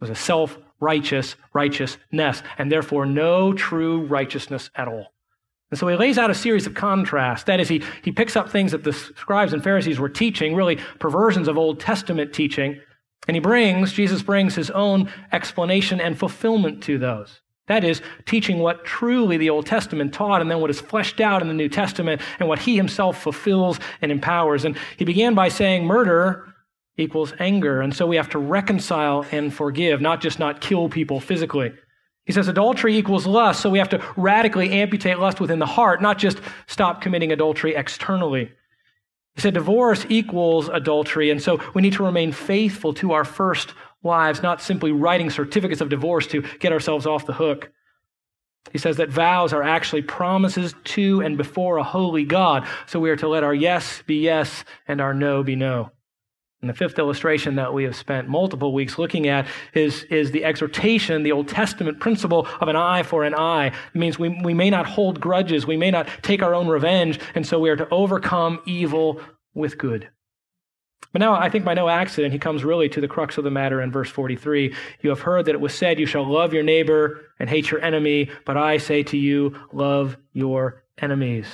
Was 0.00 0.10
a 0.10 0.14
self 0.14 0.58
righteous 0.78 1.36
righteousness, 1.54 2.42
and 2.58 2.70
therefore 2.70 3.06
no 3.06 3.52
true 3.52 4.04
righteousness 4.06 4.70
at 4.74 4.88
all. 4.88 5.12
And 5.70 5.80
so 5.80 5.88
he 5.88 5.96
lays 5.96 6.18
out 6.18 6.30
a 6.30 6.34
series 6.34 6.66
of 6.66 6.74
contrasts. 6.74 7.44
That 7.44 7.60
is, 7.60 7.68
he, 7.68 7.82
he 8.02 8.12
picks 8.12 8.36
up 8.36 8.50
things 8.50 8.72
that 8.72 8.84
the 8.84 8.92
scribes 8.92 9.52
and 9.52 9.64
Pharisees 9.64 9.98
were 9.98 10.08
teaching, 10.08 10.54
really 10.54 10.76
perversions 11.00 11.48
of 11.48 11.58
Old 11.58 11.80
Testament 11.80 12.32
teaching, 12.32 12.78
and 13.26 13.34
he 13.34 13.40
brings, 13.40 13.92
Jesus 13.92 14.22
brings 14.22 14.54
his 14.54 14.70
own 14.70 15.10
explanation 15.32 16.00
and 16.00 16.18
fulfillment 16.18 16.82
to 16.84 16.98
those. 16.98 17.40
That 17.66 17.82
is, 17.82 18.00
teaching 18.26 18.60
what 18.60 18.84
truly 18.84 19.36
the 19.36 19.50
Old 19.50 19.66
Testament 19.66 20.14
taught 20.14 20.40
and 20.40 20.48
then 20.48 20.60
what 20.60 20.70
is 20.70 20.80
fleshed 20.80 21.20
out 21.20 21.42
in 21.42 21.48
the 21.48 21.54
New 21.54 21.68
Testament 21.68 22.22
and 22.38 22.48
what 22.48 22.60
he 22.60 22.76
himself 22.76 23.20
fulfills 23.20 23.80
and 24.00 24.12
empowers. 24.12 24.64
And 24.64 24.76
he 24.96 25.04
began 25.04 25.34
by 25.34 25.48
saying 25.48 25.84
murder 25.84 26.46
equals 26.96 27.32
anger. 27.38 27.80
And 27.80 27.94
so 27.94 28.06
we 28.06 28.16
have 28.16 28.30
to 28.30 28.38
reconcile 28.38 29.26
and 29.30 29.52
forgive, 29.52 30.00
not 30.00 30.20
just 30.20 30.38
not 30.38 30.60
kill 30.60 30.88
people 30.88 31.20
physically. 31.20 31.72
He 32.24 32.32
says 32.32 32.48
adultery 32.48 32.96
equals 32.96 33.26
lust, 33.26 33.60
so 33.60 33.70
we 33.70 33.78
have 33.78 33.88
to 33.90 34.02
radically 34.16 34.72
amputate 34.72 35.18
lust 35.18 35.40
within 35.40 35.60
the 35.60 35.66
heart, 35.66 36.02
not 36.02 36.18
just 36.18 36.40
stop 36.66 37.00
committing 37.00 37.30
adultery 37.30 37.74
externally. 37.76 38.50
He 39.36 39.40
said 39.42 39.54
divorce 39.54 40.04
equals 40.08 40.68
adultery, 40.68 41.30
and 41.30 41.40
so 41.40 41.60
we 41.74 41.82
need 41.82 41.92
to 41.92 42.04
remain 42.04 42.32
faithful 42.32 42.94
to 42.94 43.12
our 43.12 43.24
first 43.24 43.74
wives, 44.02 44.42
not 44.42 44.60
simply 44.60 44.90
writing 44.90 45.30
certificates 45.30 45.80
of 45.80 45.88
divorce 45.88 46.26
to 46.28 46.42
get 46.58 46.72
ourselves 46.72 47.06
off 47.06 47.26
the 47.26 47.34
hook. 47.34 47.70
He 48.72 48.78
says 48.78 48.96
that 48.96 49.10
vows 49.10 49.52
are 49.52 49.62
actually 49.62 50.02
promises 50.02 50.74
to 50.84 51.20
and 51.20 51.36
before 51.36 51.76
a 51.76 51.84
holy 51.84 52.24
God, 52.24 52.66
so 52.86 52.98
we 52.98 53.10
are 53.10 53.16
to 53.16 53.28
let 53.28 53.44
our 53.44 53.54
yes 53.54 54.02
be 54.06 54.16
yes 54.16 54.64
and 54.88 55.00
our 55.00 55.14
no 55.14 55.44
be 55.44 55.54
no. 55.54 55.92
And 56.66 56.74
the 56.74 56.76
fifth 56.76 56.98
illustration 56.98 57.54
that 57.54 57.72
we 57.72 57.84
have 57.84 57.94
spent 57.94 58.26
multiple 58.26 58.72
weeks 58.72 58.98
looking 58.98 59.28
at 59.28 59.46
is, 59.72 60.02
is 60.10 60.32
the 60.32 60.44
exhortation, 60.44 61.22
the 61.22 61.30
Old 61.30 61.46
Testament 61.46 62.00
principle 62.00 62.48
of 62.60 62.66
an 62.66 62.74
eye 62.74 63.04
for 63.04 63.22
an 63.22 63.36
eye. 63.36 63.68
It 63.68 63.94
means 63.94 64.18
we, 64.18 64.30
we 64.42 64.52
may 64.52 64.68
not 64.68 64.84
hold 64.84 65.20
grudges, 65.20 65.64
we 65.64 65.76
may 65.76 65.92
not 65.92 66.08
take 66.22 66.42
our 66.42 66.56
own 66.56 66.66
revenge, 66.66 67.20
and 67.36 67.46
so 67.46 67.60
we 67.60 67.70
are 67.70 67.76
to 67.76 67.88
overcome 67.90 68.58
evil 68.66 69.20
with 69.54 69.78
good. 69.78 70.08
But 71.12 71.20
now 71.20 71.34
I 71.34 71.50
think 71.50 71.64
by 71.64 71.74
no 71.74 71.88
accident, 71.88 72.32
he 72.32 72.40
comes 72.40 72.64
really 72.64 72.88
to 72.88 73.00
the 73.00 73.06
crux 73.06 73.38
of 73.38 73.44
the 73.44 73.50
matter 73.52 73.80
in 73.80 73.92
verse 73.92 74.10
43. 74.10 74.74
You 75.02 75.10
have 75.10 75.20
heard 75.20 75.44
that 75.44 75.54
it 75.54 75.60
was 75.60 75.72
said, 75.72 76.00
You 76.00 76.06
shall 76.06 76.28
love 76.28 76.52
your 76.52 76.64
neighbor 76.64 77.26
and 77.38 77.48
hate 77.48 77.70
your 77.70 77.80
enemy, 77.80 78.28
but 78.44 78.56
I 78.56 78.78
say 78.78 79.04
to 79.04 79.16
you, 79.16 79.56
love 79.72 80.16
your 80.32 80.82
enemies. 80.98 81.46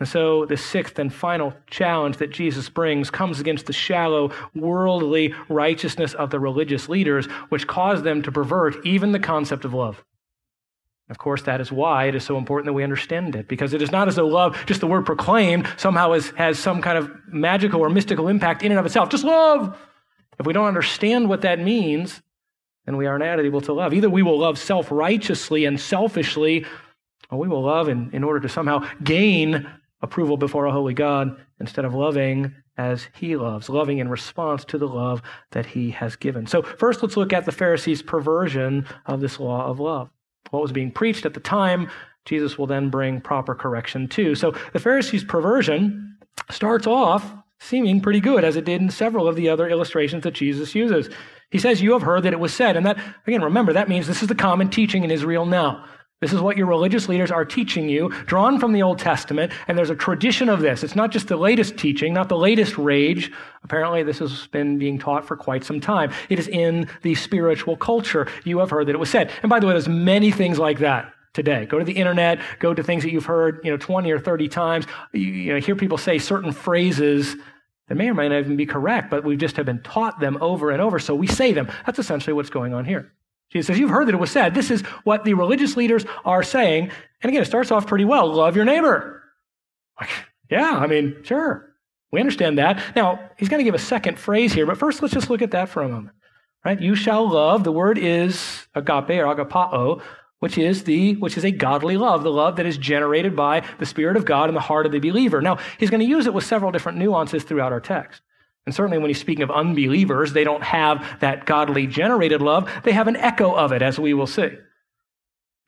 And 0.00 0.08
so 0.08 0.46
the 0.46 0.56
sixth 0.56 0.98
and 0.98 1.12
final 1.12 1.52
challenge 1.66 2.16
that 2.16 2.30
Jesus 2.30 2.68
brings 2.68 3.10
comes 3.10 3.40
against 3.40 3.66
the 3.66 3.72
shallow, 3.72 4.32
worldly 4.54 5.34
righteousness 5.48 6.14
of 6.14 6.30
the 6.30 6.40
religious 6.40 6.88
leaders, 6.88 7.26
which 7.50 7.66
caused 7.66 8.02
them 8.02 8.22
to 8.22 8.32
pervert 8.32 8.84
even 8.86 9.12
the 9.12 9.20
concept 9.20 9.64
of 9.64 9.74
love. 9.74 10.02
Of 11.10 11.18
course, 11.18 11.42
that 11.42 11.60
is 11.60 11.70
why 11.70 12.06
it 12.06 12.14
is 12.14 12.24
so 12.24 12.38
important 12.38 12.66
that 12.66 12.72
we 12.72 12.82
understand 12.82 13.36
it, 13.36 13.46
because 13.46 13.74
it 13.74 13.82
is 13.82 13.92
not 13.92 14.08
as 14.08 14.16
though 14.16 14.26
love, 14.26 14.64
just 14.66 14.80
the 14.80 14.86
word 14.86 15.04
proclaimed, 15.04 15.68
somehow 15.76 16.12
is, 16.12 16.30
has 16.30 16.58
some 16.58 16.80
kind 16.80 16.96
of 16.96 17.10
magical 17.26 17.80
or 17.80 17.90
mystical 17.90 18.28
impact 18.28 18.62
in 18.62 18.72
and 18.72 18.80
of 18.80 18.86
itself. 18.86 19.10
Just 19.10 19.24
love! 19.24 19.76
If 20.40 20.46
we 20.46 20.54
don't 20.54 20.66
understand 20.66 21.28
what 21.28 21.42
that 21.42 21.60
means, 21.60 22.22
then 22.86 22.96
we 22.96 23.06
are 23.06 23.18
not 23.18 23.40
able 23.40 23.60
to 23.60 23.74
love. 23.74 23.92
Either 23.92 24.08
we 24.08 24.22
will 24.22 24.38
love 24.38 24.58
self 24.58 24.90
righteously 24.90 25.66
and 25.66 25.78
selfishly, 25.78 26.64
or 27.30 27.38
we 27.38 27.46
will 27.46 27.62
love 27.62 27.88
in, 27.88 28.10
in 28.12 28.24
order 28.24 28.40
to 28.40 28.48
somehow 28.48 28.88
gain 29.04 29.68
approval 30.02 30.36
before 30.36 30.66
a 30.66 30.72
holy 30.72 30.94
God 30.94 31.36
instead 31.60 31.84
of 31.84 31.94
loving 31.94 32.54
as 32.76 33.08
he 33.14 33.36
loves, 33.36 33.68
loving 33.68 33.98
in 33.98 34.08
response 34.08 34.64
to 34.64 34.78
the 34.78 34.88
love 34.88 35.22
that 35.52 35.66
he 35.66 35.90
has 35.90 36.16
given. 36.16 36.46
So, 36.46 36.62
first, 36.62 37.02
let's 37.02 37.16
look 37.16 37.32
at 37.32 37.44
the 37.44 37.52
Pharisees' 37.52 38.02
perversion 38.02 38.86
of 39.06 39.20
this 39.20 39.38
law 39.38 39.66
of 39.66 39.78
love 39.78 40.10
what 40.52 40.62
was 40.62 40.72
being 40.72 40.90
preached 40.90 41.24
at 41.24 41.34
the 41.34 41.40
time, 41.40 41.88
Jesus 42.24 42.58
will 42.58 42.66
then 42.66 42.90
bring 42.90 43.20
proper 43.20 43.54
correction 43.54 44.06
to. 44.08 44.34
So 44.34 44.54
the 44.72 44.78
Pharisees' 44.78 45.24
perversion 45.24 46.16
starts 46.50 46.86
off 46.86 47.32
seeming 47.58 48.00
pretty 48.00 48.20
good, 48.20 48.44
as 48.44 48.56
it 48.56 48.64
did 48.64 48.80
in 48.80 48.90
several 48.90 49.28
of 49.28 49.36
the 49.36 49.48
other 49.48 49.68
illustrations 49.68 50.24
that 50.24 50.34
Jesus 50.34 50.74
uses. 50.74 51.08
He 51.50 51.58
says, 51.58 51.80
You 51.80 51.92
have 51.92 52.02
heard 52.02 52.24
that 52.24 52.32
it 52.32 52.40
was 52.40 52.52
said. 52.52 52.76
And 52.76 52.84
that, 52.86 52.98
again, 53.26 53.42
remember, 53.42 53.72
that 53.72 53.88
means 53.88 54.06
this 54.06 54.22
is 54.22 54.28
the 54.28 54.34
common 54.34 54.68
teaching 54.68 55.04
in 55.04 55.10
Israel 55.10 55.46
now. 55.46 55.84
This 56.22 56.32
is 56.32 56.40
what 56.40 56.56
your 56.56 56.68
religious 56.68 57.08
leaders 57.08 57.32
are 57.32 57.44
teaching 57.44 57.88
you, 57.88 58.10
drawn 58.26 58.60
from 58.60 58.72
the 58.72 58.80
Old 58.80 59.00
Testament, 59.00 59.50
and 59.66 59.76
there's 59.76 59.90
a 59.90 59.96
tradition 59.96 60.48
of 60.48 60.60
this. 60.60 60.84
It's 60.84 60.94
not 60.94 61.10
just 61.10 61.26
the 61.26 61.36
latest 61.36 61.76
teaching, 61.76 62.14
not 62.14 62.28
the 62.28 62.38
latest 62.38 62.78
rage. 62.78 63.32
Apparently, 63.64 64.04
this 64.04 64.20
has 64.20 64.46
been 64.46 64.78
being 64.78 65.00
taught 65.00 65.26
for 65.26 65.36
quite 65.36 65.64
some 65.64 65.80
time. 65.80 66.12
It 66.28 66.38
is 66.38 66.46
in 66.46 66.88
the 67.02 67.16
spiritual 67.16 67.76
culture. 67.76 68.28
You 68.44 68.60
have 68.60 68.70
heard 68.70 68.86
that 68.86 68.94
it 68.94 69.00
was 69.00 69.10
said. 69.10 69.32
And 69.42 69.50
by 69.50 69.58
the 69.58 69.66
way, 69.66 69.72
there's 69.72 69.88
many 69.88 70.30
things 70.30 70.60
like 70.60 70.78
that 70.78 71.12
today. 71.32 71.66
Go 71.66 71.80
to 71.80 71.84
the 71.84 71.92
internet, 71.92 72.38
go 72.60 72.72
to 72.72 72.84
things 72.84 73.02
that 73.02 73.10
you've 73.10 73.26
heard, 73.26 73.60
you 73.64 73.72
know, 73.72 73.76
20 73.76 74.08
or 74.12 74.20
30 74.20 74.46
times. 74.46 74.86
You, 75.12 75.22
you 75.22 75.52
know, 75.54 75.58
hear 75.58 75.74
people 75.74 75.98
say 75.98 76.18
certain 76.18 76.52
phrases 76.52 77.34
that 77.88 77.96
may 77.96 78.08
or 78.08 78.14
may 78.14 78.28
not 78.28 78.38
even 78.38 78.56
be 78.56 78.66
correct, 78.66 79.10
but 79.10 79.24
we 79.24 79.36
just 79.36 79.56
have 79.56 79.66
been 79.66 79.82
taught 79.82 80.20
them 80.20 80.38
over 80.40 80.70
and 80.70 80.80
over, 80.80 81.00
so 81.00 81.16
we 81.16 81.26
say 81.26 81.52
them. 81.52 81.68
That's 81.84 81.98
essentially 81.98 82.32
what's 82.32 82.48
going 82.48 82.74
on 82.74 82.84
here. 82.84 83.12
Jesus 83.52 83.66
says, 83.66 83.78
You've 83.78 83.90
heard 83.90 84.08
that 84.08 84.14
it 84.14 84.20
was 84.20 84.30
said. 84.30 84.54
This 84.54 84.70
is 84.70 84.80
what 85.04 85.24
the 85.24 85.34
religious 85.34 85.76
leaders 85.76 86.04
are 86.24 86.42
saying. 86.42 86.90
And 87.22 87.30
again, 87.30 87.42
it 87.42 87.46
starts 87.46 87.70
off 87.70 87.86
pretty 87.86 88.04
well 88.04 88.32
love 88.32 88.56
your 88.56 88.64
neighbor. 88.64 89.22
Like, 90.00 90.10
yeah, 90.50 90.70
I 90.70 90.86
mean, 90.86 91.22
sure. 91.22 91.68
We 92.10 92.20
understand 92.20 92.58
that. 92.58 92.82
Now, 92.94 93.30
he's 93.38 93.48
going 93.48 93.60
to 93.60 93.64
give 93.64 93.74
a 93.74 93.78
second 93.78 94.18
phrase 94.18 94.52
here, 94.52 94.66
but 94.66 94.76
first 94.76 95.00
let's 95.00 95.14
just 95.14 95.30
look 95.30 95.42
at 95.42 95.52
that 95.52 95.68
for 95.68 95.82
a 95.82 95.88
moment. 95.88 96.14
Right? 96.64 96.80
You 96.80 96.94
shall 96.94 97.28
love. 97.28 97.64
The 97.64 97.72
word 97.72 97.98
is 97.98 98.66
agape 98.74 99.10
or 99.10 99.34
agapao, 99.34 100.02
which 100.38 100.58
is 100.58 100.84
the 100.84 101.14
which 101.16 101.36
is 101.36 101.44
a 101.44 101.50
godly 101.50 101.96
love, 101.96 102.22
the 102.22 102.30
love 102.30 102.56
that 102.56 102.66
is 102.66 102.78
generated 102.78 103.34
by 103.34 103.64
the 103.78 103.86
Spirit 103.86 104.16
of 104.16 104.24
God 104.24 104.48
in 104.48 104.54
the 104.54 104.60
heart 104.60 104.86
of 104.86 104.92
the 104.92 104.98
believer. 104.98 105.40
Now, 105.40 105.58
he's 105.78 105.90
going 105.90 106.00
to 106.00 106.06
use 106.06 106.26
it 106.26 106.34
with 106.34 106.44
several 106.44 106.70
different 106.70 106.98
nuances 106.98 107.44
throughout 107.44 107.72
our 107.72 107.80
text. 107.80 108.22
And 108.66 108.74
certainly 108.74 108.98
when 108.98 109.08
he's 109.08 109.20
speaking 109.20 109.42
of 109.42 109.50
unbelievers, 109.50 110.32
they 110.32 110.44
don't 110.44 110.62
have 110.62 111.04
that 111.20 111.46
godly 111.46 111.86
generated 111.86 112.40
love. 112.40 112.70
They 112.84 112.92
have 112.92 113.08
an 113.08 113.16
echo 113.16 113.52
of 113.54 113.72
it, 113.72 113.82
as 113.82 113.98
we 113.98 114.14
will 114.14 114.26
see. 114.26 114.50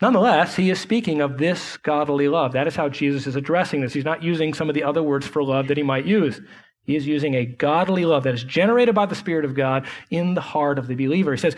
Nonetheless, 0.01 0.57
he 0.57 0.71
is 0.71 0.81
speaking 0.81 1.21
of 1.21 1.39
this 1.39 1.77
godly 1.79 2.29
love. 2.29 2.53
That 2.53 2.67
is 2.67 2.77
how 2.77 2.89
Jesus 2.89 3.27
is 3.27 3.37
addressing 3.37 3.81
this. 3.81 3.93
He's 3.93 4.05
not 4.05 4.23
using 4.23 4.55
some 4.55 4.69
of 4.69 4.75
the 4.75 4.85
other 4.85 5.03
words 5.03 5.27
for 5.27 5.43
love 5.43 5.69
that 5.69 5.77
he 5.77 5.83
might 5.83 6.05
use. 6.05 6.41
He 6.83 6.97
is 6.97 7.07
using 7.07 7.35
a 7.35 7.47
godly 7.47 8.05
love 8.05 8.25
that 8.25 8.35
is 8.35 8.45
generated 8.45 8.95
by 8.95 9.07
the 9.07 9.15
Spirit 9.15 9.45
of 9.45 9.55
God 9.55 9.87
in 10.11 10.35
the 10.35 10.41
heart 10.41 10.79
of 10.79 10.87
the 10.87 10.95
believer. 10.95 11.33
He 11.33 11.39
says, 11.39 11.57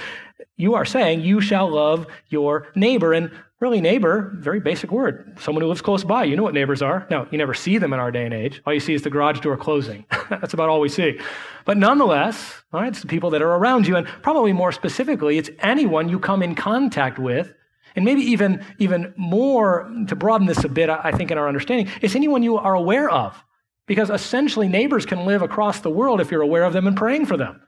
You 0.57 0.75
are 0.75 0.85
saying, 0.85 1.21
You 1.21 1.41
shall 1.41 1.69
love 1.69 2.07
your 2.29 2.69
neighbor. 2.75 3.13
And 3.13 3.31
really, 3.61 3.81
neighbor, 3.81 4.33
very 4.39 4.61
basic 4.61 4.91
word. 4.91 5.39
Someone 5.41 5.63
who 5.63 5.69
lives 5.69 5.83
close 5.83 6.05
by. 6.05 6.25
You 6.25 6.37
know 6.37 6.43
what 6.43 6.55
neighbors 6.55 6.83
are. 6.83 7.07
Now, 7.11 7.27
you 7.31 7.39
never 7.39 7.55
see 7.55 7.79
them 7.79 7.93
in 7.93 8.01
our 8.01 8.11
day 8.11 8.25
and 8.25 8.35
age. 8.35 8.63
All 8.67 8.75
you 8.75 8.81
see 8.81 8.95
is 8.95 9.03
the 9.03 9.11
garage 9.11 9.41
door 9.41 9.57
closing. 9.57 10.05
That's 10.31 10.55
about 10.55 10.69
all 10.69 10.81
we 10.81 10.89
see. 10.89 11.19
But 11.65 11.77
nonetheless, 11.77 12.63
all 12.73 12.81
right, 12.81 12.89
it's 12.89 13.01
the 13.01 13.07
people 13.07 13.31
that 13.31 13.43
are 13.43 13.55
around 13.55 13.87
you. 13.87 13.97
And 13.97 14.07
probably 14.07 14.53
more 14.53 14.73
specifically, 14.73 15.39
it's 15.39 15.51
anyone 15.61 16.09
you 16.09 16.19
come 16.19 16.43
in 16.43 16.55
contact 16.55 17.19
with. 17.19 17.53
And 17.95 18.05
maybe 18.05 18.21
even, 18.21 18.63
even 18.79 19.15
more, 19.17 19.91
to 20.09 20.15
broaden 20.15 20.47
this 20.47 20.65
a 20.65 20.69
bit, 20.69 20.91
I 20.91 21.13
think, 21.13 21.31
in 21.31 21.39
our 21.39 21.49
understanding, 21.49 21.91
it's 22.03 22.15
anyone 22.15 22.43
you 22.43 22.59
are 22.59 22.75
aware 22.75 23.09
of. 23.09 23.43
Because 23.87 24.11
essentially, 24.11 24.69
neighbors 24.69 25.07
can 25.07 25.25
live 25.25 25.41
across 25.41 25.81
the 25.81 25.91
world 25.91 26.21
if 26.21 26.31
you're 26.31 26.43
aware 26.43 26.65
of 26.65 26.75
them 26.75 26.87
and 26.87 26.97
praying 26.97 27.25
for 27.25 27.39
them. 27.39 27.63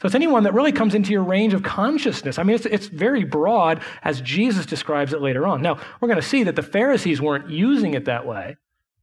So 0.00 0.06
it's 0.06 0.14
anyone 0.14 0.44
that 0.44 0.54
really 0.54 0.72
comes 0.72 0.94
into 0.94 1.12
your 1.12 1.22
range 1.22 1.52
of 1.52 1.62
consciousness. 1.62 2.38
I 2.38 2.42
mean, 2.42 2.56
it's, 2.56 2.64
it's 2.64 2.86
very 2.86 3.22
broad 3.24 3.82
as 4.02 4.22
Jesus 4.22 4.64
describes 4.64 5.12
it 5.12 5.20
later 5.20 5.46
on. 5.46 5.60
Now, 5.60 5.78
we're 6.00 6.08
going 6.08 6.20
to 6.20 6.26
see 6.26 6.42
that 6.44 6.56
the 6.56 6.62
Pharisees 6.62 7.20
weren't 7.20 7.50
using 7.50 7.92
it 7.92 8.06
that 8.06 8.26
way, 8.26 8.56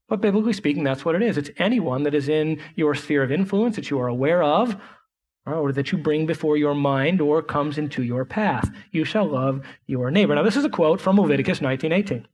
but 0.07 0.21
biblically 0.21 0.53
speaking, 0.53 0.83
that's 0.83 1.05
what 1.05 1.13
it 1.13 1.21
is. 1.21 1.37
It's 1.37 1.51
anyone 1.57 2.01
that 2.03 2.15
is 2.15 2.29
in 2.29 2.59
your 2.75 2.95
sphere 2.95 3.21
of 3.21 3.31
influence 3.31 3.75
that 3.75 3.91
you 3.91 3.99
are 3.99 4.07
aware 4.07 4.41
of, 4.41 4.75
uh, 5.45 5.51
or 5.51 5.71
that 5.71 5.91
you 5.91 5.99
bring 5.99 6.25
before 6.25 6.57
your 6.57 6.73
mind 6.73 7.21
or 7.21 7.43
comes 7.43 7.77
into 7.77 8.01
your 8.01 8.25
path. 8.25 8.69
You 8.91 9.05
shall 9.05 9.25
love 9.25 9.61
your 9.85 10.09
neighbor. 10.09 10.33
Now, 10.33 10.43
this 10.43 10.57
is 10.57 10.65
a 10.65 10.69
quote 10.69 10.99
from 10.99 11.19
Leviticus 11.19 11.61
19:18. 11.61 12.25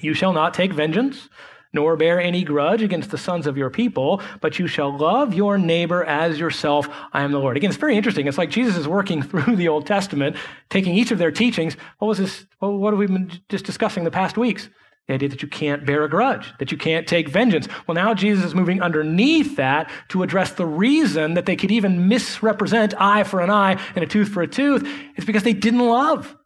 You 0.00 0.14
shall 0.14 0.32
not 0.32 0.54
take 0.54 0.72
vengeance 0.72 1.28
nor 1.72 1.96
bear 1.96 2.20
any 2.20 2.44
grudge 2.44 2.82
against 2.82 3.10
the 3.10 3.18
sons 3.18 3.46
of 3.46 3.56
your 3.56 3.70
people, 3.70 4.22
but 4.40 4.58
you 4.58 4.66
shall 4.66 4.96
love 4.96 5.34
your 5.34 5.58
neighbor 5.58 6.04
as 6.04 6.38
yourself. 6.38 6.88
I 7.12 7.22
am 7.22 7.32
the 7.32 7.38
Lord. 7.38 7.56
Again, 7.56 7.70
it's 7.70 7.78
very 7.78 7.96
interesting. 7.96 8.26
It's 8.26 8.38
like 8.38 8.50
Jesus 8.50 8.76
is 8.76 8.88
working 8.88 9.22
through 9.28 9.56
the 9.56 9.68
Old 9.68 9.86
Testament, 9.86 10.36
taking 10.70 10.94
each 10.94 11.10
of 11.10 11.18
their 11.18 11.30
teachings. 11.30 11.76
What 11.98 12.08
was 12.08 12.18
this? 12.18 12.46
What 12.60 12.92
have 12.92 12.98
we 12.98 13.06
been 13.06 13.30
just 13.48 13.64
discussing 13.64 14.04
the 14.04 14.10
past 14.10 14.36
weeks? 14.36 14.68
The 15.06 15.14
idea 15.14 15.30
that 15.30 15.40
you 15.40 15.48
can't 15.48 15.86
bear 15.86 16.04
a 16.04 16.08
grudge, 16.08 16.52
that 16.58 16.70
you 16.70 16.76
can't 16.76 17.06
take 17.06 17.30
vengeance. 17.30 17.66
Well, 17.86 17.94
now 17.94 18.12
Jesus 18.12 18.44
is 18.44 18.54
moving 18.54 18.82
underneath 18.82 19.56
that 19.56 19.90
to 20.08 20.22
address 20.22 20.52
the 20.52 20.66
reason 20.66 21.32
that 21.32 21.46
they 21.46 21.56
could 21.56 21.70
even 21.70 22.08
misrepresent 22.08 22.92
eye 23.00 23.24
for 23.24 23.40
an 23.40 23.48
eye 23.48 23.80
and 23.94 24.04
a 24.04 24.06
tooth 24.06 24.28
for 24.28 24.42
a 24.42 24.46
tooth. 24.46 24.86
It's 25.16 25.24
because 25.24 25.44
they 25.44 25.54
didn't 25.54 25.80
love 25.80 26.36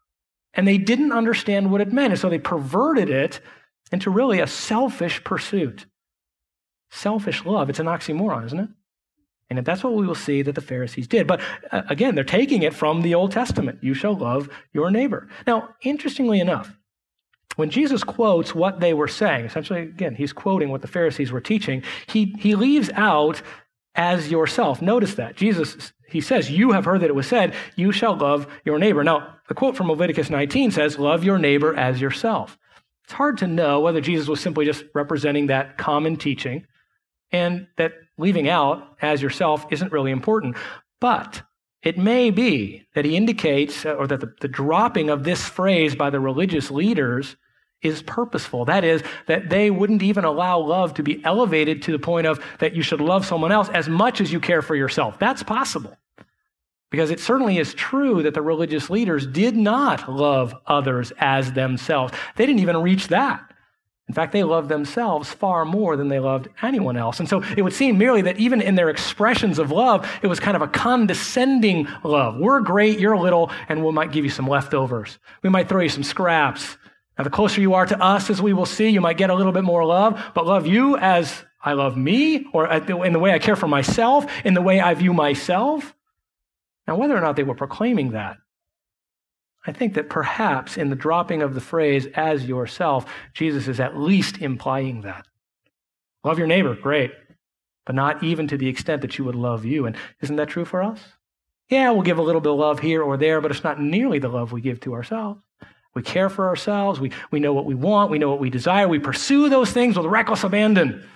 and 0.55 0.69
they 0.69 0.79
didn't 0.79 1.11
understand 1.11 1.73
what 1.73 1.81
it 1.81 1.93
meant. 1.93 2.12
And 2.12 2.21
so 2.21 2.29
they 2.29 2.38
perverted 2.38 3.11
it 3.11 3.41
into 3.93 4.11
really 4.11 4.41
a 4.41 4.47
selfish 4.47 5.23
pursuit. 5.23 5.87
Selfish 6.91 7.45
love. 7.45 7.71
It's 7.71 7.79
an 7.79 7.87
oxymoron, 7.87 8.47
isn't 8.47 8.61
it? 8.61 8.69
And 9.51 9.67
that's 9.67 9.85
what 9.85 9.95
we 9.95 10.07
will 10.07 10.15
see 10.15 10.41
that 10.43 10.55
the 10.55 10.63
Pharisees 10.63 11.07
did. 11.07 11.27
But 11.27 11.41
uh, 11.71 11.83
again, 11.89 12.15
they're 12.15 12.25
taking 12.25 12.63
it 12.63 12.73
from 12.73 13.03
the 13.03 13.15
Old 13.15 13.33
Testament. 13.33 13.79
You 13.83 13.93
shall 13.93 14.17
love 14.17 14.49
your 14.73 14.91
neighbor. 14.91 15.29
Now, 15.47 15.71
interestingly 15.83 16.41
enough, 16.41 16.75
when 17.57 17.69
Jesus 17.69 18.03
quotes 18.03 18.55
what 18.55 18.81
they 18.81 18.95
were 18.95 19.09
saying, 19.09 19.45
essentially, 19.45 19.83
again, 19.83 20.15
he's 20.15 20.33
quoting 20.33 20.71
what 20.71 20.81
the 20.81 20.89
Pharisees 20.89 21.33
were 21.33 21.41
teaching, 21.41 21.83
he, 22.07 22.35
he 22.39 22.55
leaves 22.55 22.91
out 22.95 23.43
as 23.95 24.31
yourself. 24.31 24.81
Notice 24.81 25.17
that. 25.17 25.37
Jesus, 25.37 25.93
he 26.09 26.23
says, 26.23 26.51
You 26.51 26.73
have 26.73 26.87
heard 26.87 27.03
that 27.03 27.11
it 27.11 27.15
was 27.15 27.27
said, 27.27 27.55
You 27.77 27.93
shall 27.93 28.17
love 28.17 28.47
your 28.65 28.79
neighbor. 28.79 29.05
Now, 29.05 29.37
the 29.49 29.55
quote 29.55 29.77
from 29.77 29.91
Leviticus 29.91 30.31
19 30.31 30.71
says, 30.71 30.99
Love 30.99 31.25
your 31.25 31.39
neighbor 31.39 31.77
as 31.77 32.01
yourself. 32.01 32.59
It's 33.04 33.12
hard 33.12 33.38
to 33.38 33.47
know 33.47 33.80
whether 33.80 34.00
Jesus 34.00 34.28
was 34.28 34.40
simply 34.40 34.64
just 34.64 34.85
representing 34.94 35.47
that 35.49 35.76
common 35.78 36.16
teaching 36.16 36.66
and 37.32 37.66
that 37.76 37.92
leaving 38.18 38.49
out 38.49 38.97
as 39.00 39.23
yourself 39.23 39.66
isn't 39.71 39.92
really 39.92 40.11
important. 40.11 40.56
But 41.00 41.42
it 41.82 41.99
may 41.99 42.30
be 42.30 42.87
that 42.94 43.04
he 43.04 43.16
indicates, 43.16 43.85
or 43.85 44.06
that 44.06 44.21
the, 44.21 44.32
the, 44.40 44.49
dropping 44.49 45.11
of 45.11 45.25
this 45.25 45.44
phrase 45.44 45.97
by 45.97 46.11
the 46.11 46.21
religious 46.21 46.71
leaders 46.71 47.37
is 47.80 48.02
purposeful. 48.02 48.64
That 48.66 48.85
is, 48.85 49.02
that 49.26 49.50
they 49.50 49.71
wouldn't 49.71 50.02
even 50.02 50.25
allow 50.25 50.61
love 50.61 50.94
to 50.94 51.02
be 51.02 51.23
elevated 51.25 51.82
to 51.82 51.92
the 51.92 51.99
point 51.99 52.28
of 52.28 52.40
that 52.61 52.76
you 52.76 52.82
should 52.82 53.00
love 53.00 53.26
someone 53.26 53.50
else 53.50 53.68
as 53.71 53.88
much 53.88 54.21
as 54.21 54.32
you 54.32 54.38
care 54.38 54.62
for 54.62 54.76
yourself. 54.76 55.18
That's 55.18 55.42
possible. 55.42 55.97
Because 56.93 57.11
it 57.11 57.19
certainly 57.19 57.59
is 57.59 57.75
true 57.75 58.23
that 58.23 58.35
the 58.35 58.43
religious 58.43 58.91
leaders 58.91 59.27
did 59.27 59.57
not 59.57 60.13
love 60.13 60.55
others 60.67 61.11
as 61.19 61.55
themselves. 61.55 62.13
They 62.37 62.47
didn't 62.47 62.61
even 62.61 62.77
reach 62.77 63.09
that. 63.09 63.43
In 64.09 64.15
fact, 64.15 64.33
they 64.33 64.45
loved 64.45 64.69
themselves 64.69 65.33
far 65.33 65.65
more 65.65 65.97
than 65.97 66.09
they 66.09 66.19
loved 66.19 66.49
anyone 66.61 66.99
else. 66.99 67.19
And 67.19 67.29
so 67.29 67.43
it 67.57 67.63
would 67.63 67.73
seem 67.73 67.97
merely 67.97 68.21
that 68.23 68.39
even 68.39 68.61
in 68.61 68.75
their 68.75 68.91
expressions 68.91 69.59
of 69.59 69.71
love, 69.71 70.07
it 70.21 70.27
was 70.27 70.39
kind 70.39 70.55
of 70.55 70.61
a 70.61 70.69
condescending 70.69 71.89
love. 72.05 72.37
We're 72.37 72.61
great, 72.61 72.99
you're 72.99 73.17
little, 73.17 73.51
and 73.71 73.83
we 73.83 73.91
might 73.91 74.13
give 74.13 74.25
you 74.25 74.31
some 74.31 74.47
leftovers. 74.47 75.19
We 75.43 75.49
might 75.49 75.69
throw 75.71 75.81
you 75.81 75.89
some 75.89 76.03
scraps. 76.03 76.77
Now, 77.17 77.25
the 77.25 77.31
closer 77.31 77.63
you 77.63 77.73
are 77.73 77.87
to 77.87 78.03
us, 78.03 78.29
as 78.29 78.43
we 78.43 78.53
will 78.53 78.67
see, 78.67 78.91
you 78.91 79.01
might 79.01 79.17
get 79.17 79.31
a 79.31 79.35
little 79.35 79.53
bit 79.53 79.65
more 79.65 79.85
love, 79.87 80.23
but 80.35 80.47
love 80.47 80.67
you 80.67 80.99
as 80.99 81.43
I 81.65 81.73
love 81.73 81.97
me, 81.97 82.45
or 82.53 82.71
in 82.71 83.15
the 83.15 83.19
way 83.19 83.33
I 83.33 83.39
care 83.39 83.57
for 83.57 83.69
myself, 83.69 84.31
in 84.45 84.53
the 84.53 84.63
way 84.63 84.79
I 84.79 84.93
view 84.93 85.15
myself. 85.15 85.95
Now, 86.87 86.97
whether 86.97 87.17
or 87.17 87.21
not 87.21 87.37
they 87.37 87.43
were 87.43 87.55
proclaiming 87.55 88.12
that, 88.12 88.37
I 89.65 89.73
think 89.73 89.95
that 89.95 90.11
perhaps 90.11 90.77
in 90.77 90.91
the 90.91 90.97
dropping 90.97 91.43
of 91.43 91.55
the 91.55 91.61
phrase 91.61 92.09
as 92.15 92.45
yourself, 92.47 93.07
Jesus 93.33 93.69
is 93.69 93.79
at 93.79 93.97
least 93.97 94.39
implying 94.39 95.03
that. 95.03 95.27
Love 96.25 96.39
your 96.39 96.49
neighbor, 96.49 96.75
great, 96.75 97.12
but 97.87 97.95
not 97.95 98.23
even 98.23 98.49
to 98.49 98.57
the 98.57 98.69
extent 98.69 99.03
that 99.03 99.19
you 99.19 99.25
would 99.25 99.37
love 99.37 99.65
you. 99.65 99.87
And 99.87 99.97
isn't 100.21 100.37
that 100.37 100.49
true 100.49 100.65
for 100.65 100.83
us? 100.83 101.01
Yeah, 101.69 101.91
we'll 101.91 102.03
give 102.03 102.19
a 102.19 102.23
little 102.23 102.41
bit 102.41 102.53
of 102.53 102.59
love 102.59 102.81
here 102.81 103.03
or 103.03 103.17
there, 103.17 103.41
but 103.41 103.51
it's 103.51 103.65
not 103.65 103.81
nearly 103.81 104.19
the 104.19 104.29
love 104.29 104.53
we 104.53 104.61
give 104.61 104.81
to 104.81 104.95
ourselves. 104.95 105.41
We 105.95 106.03
care 106.03 106.29
for 106.29 106.49
ourselves. 106.49 107.01
We, 107.01 107.12
we 107.31 107.39
know 107.39 107.53
what 107.53 107.67
we 107.67 107.75
want. 107.75 108.11
We 108.11 108.19
know 108.19 108.31
what 108.31 108.41
we 108.41 108.51
desire. 108.51 108.89
We 108.89 108.99
pursue 108.99 109.49
those 109.49 109.73
things 109.73 109.97
with 109.97 110.07
reckless 110.07 110.43
abandon. 110.43 111.07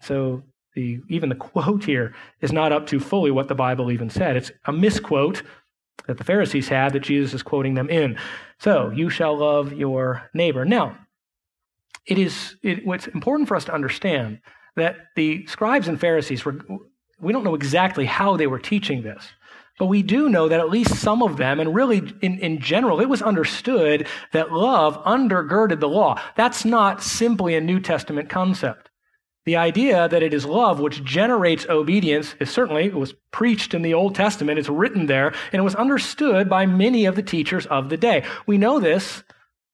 So 0.00 0.42
the, 0.76 1.00
even 1.08 1.30
the 1.30 1.34
quote 1.34 1.82
here 1.84 2.14
is 2.40 2.52
not 2.52 2.70
up 2.70 2.86
to 2.88 3.00
fully 3.00 3.32
what 3.32 3.48
the 3.48 3.54
Bible 3.54 3.90
even 3.90 4.10
said. 4.10 4.36
It's 4.36 4.52
a 4.66 4.72
misquote 4.72 5.42
that 6.06 6.18
the 6.18 6.24
Pharisees 6.24 6.68
had 6.68 6.92
that 6.92 7.00
Jesus 7.00 7.34
is 7.34 7.42
quoting 7.42 7.74
them 7.74 7.88
in. 7.88 8.16
So, 8.58 8.90
you 8.90 9.10
shall 9.10 9.36
love 9.36 9.72
your 9.72 10.28
neighbor. 10.34 10.64
Now, 10.64 10.96
it 12.06 12.18
is 12.18 12.56
it, 12.62 12.86
what's 12.86 13.08
important 13.08 13.48
for 13.48 13.56
us 13.56 13.64
to 13.64 13.74
understand 13.74 14.40
that 14.76 14.96
the 15.16 15.46
scribes 15.46 15.88
and 15.88 15.98
Pharisees 15.98 16.44
were, 16.44 16.58
we 17.18 17.32
don't 17.32 17.42
know 17.42 17.54
exactly 17.54 18.04
how 18.04 18.36
they 18.36 18.46
were 18.46 18.58
teaching 18.58 19.02
this. 19.02 19.26
But 19.78 19.86
we 19.86 20.02
do 20.02 20.28
know 20.28 20.48
that 20.48 20.60
at 20.60 20.70
least 20.70 20.94
some 20.96 21.22
of 21.22 21.36
them, 21.36 21.58
and 21.60 21.74
really 21.74 21.98
in, 22.22 22.38
in 22.38 22.60
general, 22.60 23.00
it 23.00 23.08
was 23.08 23.22
understood 23.22 24.06
that 24.32 24.52
love 24.52 25.02
undergirded 25.04 25.80
the 25.80 25.88
law. 25.88 26.20
That's 26.34 26.64
not 26.64 27.02
simply 27.02 27.56
a 27.56 27.60
New 27.60 27.80
Testament 27.80 28.28
concept. 28.28 28.85
The 29.46 29.56
idea 29.56 30.08
that 30.08 30.24
it 30.24 30.34
is 30.34 30.44
love 30.44 30.80
which 30.80 31.04
generates 31.04 31.66
obedience 31.68 32.34
is 32.40 32.50
certainly, 32.50 32.86
it 32.86 32.94
was 32.94 33.14
preached 33.30 33.74
in 33.74 33.82
the 33.82 33.94
Old 33.94 34.16
Testament, 34.16 34.58
it's 34.58 34.68
written 34.68 35.06
there, 35.06 35.28
and 35.28 35.60
it 35.60 35.62
was 35.62 35.76
understood 35.76 36.48
by 36.48 36.66
many 36.66 37.06
of 37.06 37.14
the 37.14 37.22
teachers 37.22 37.64
of 37.66 37.88
the 37.88 37.96
day. 37.96 38.24
We 38.46 38.58
know 38.58 38.80
this 38.80 39.22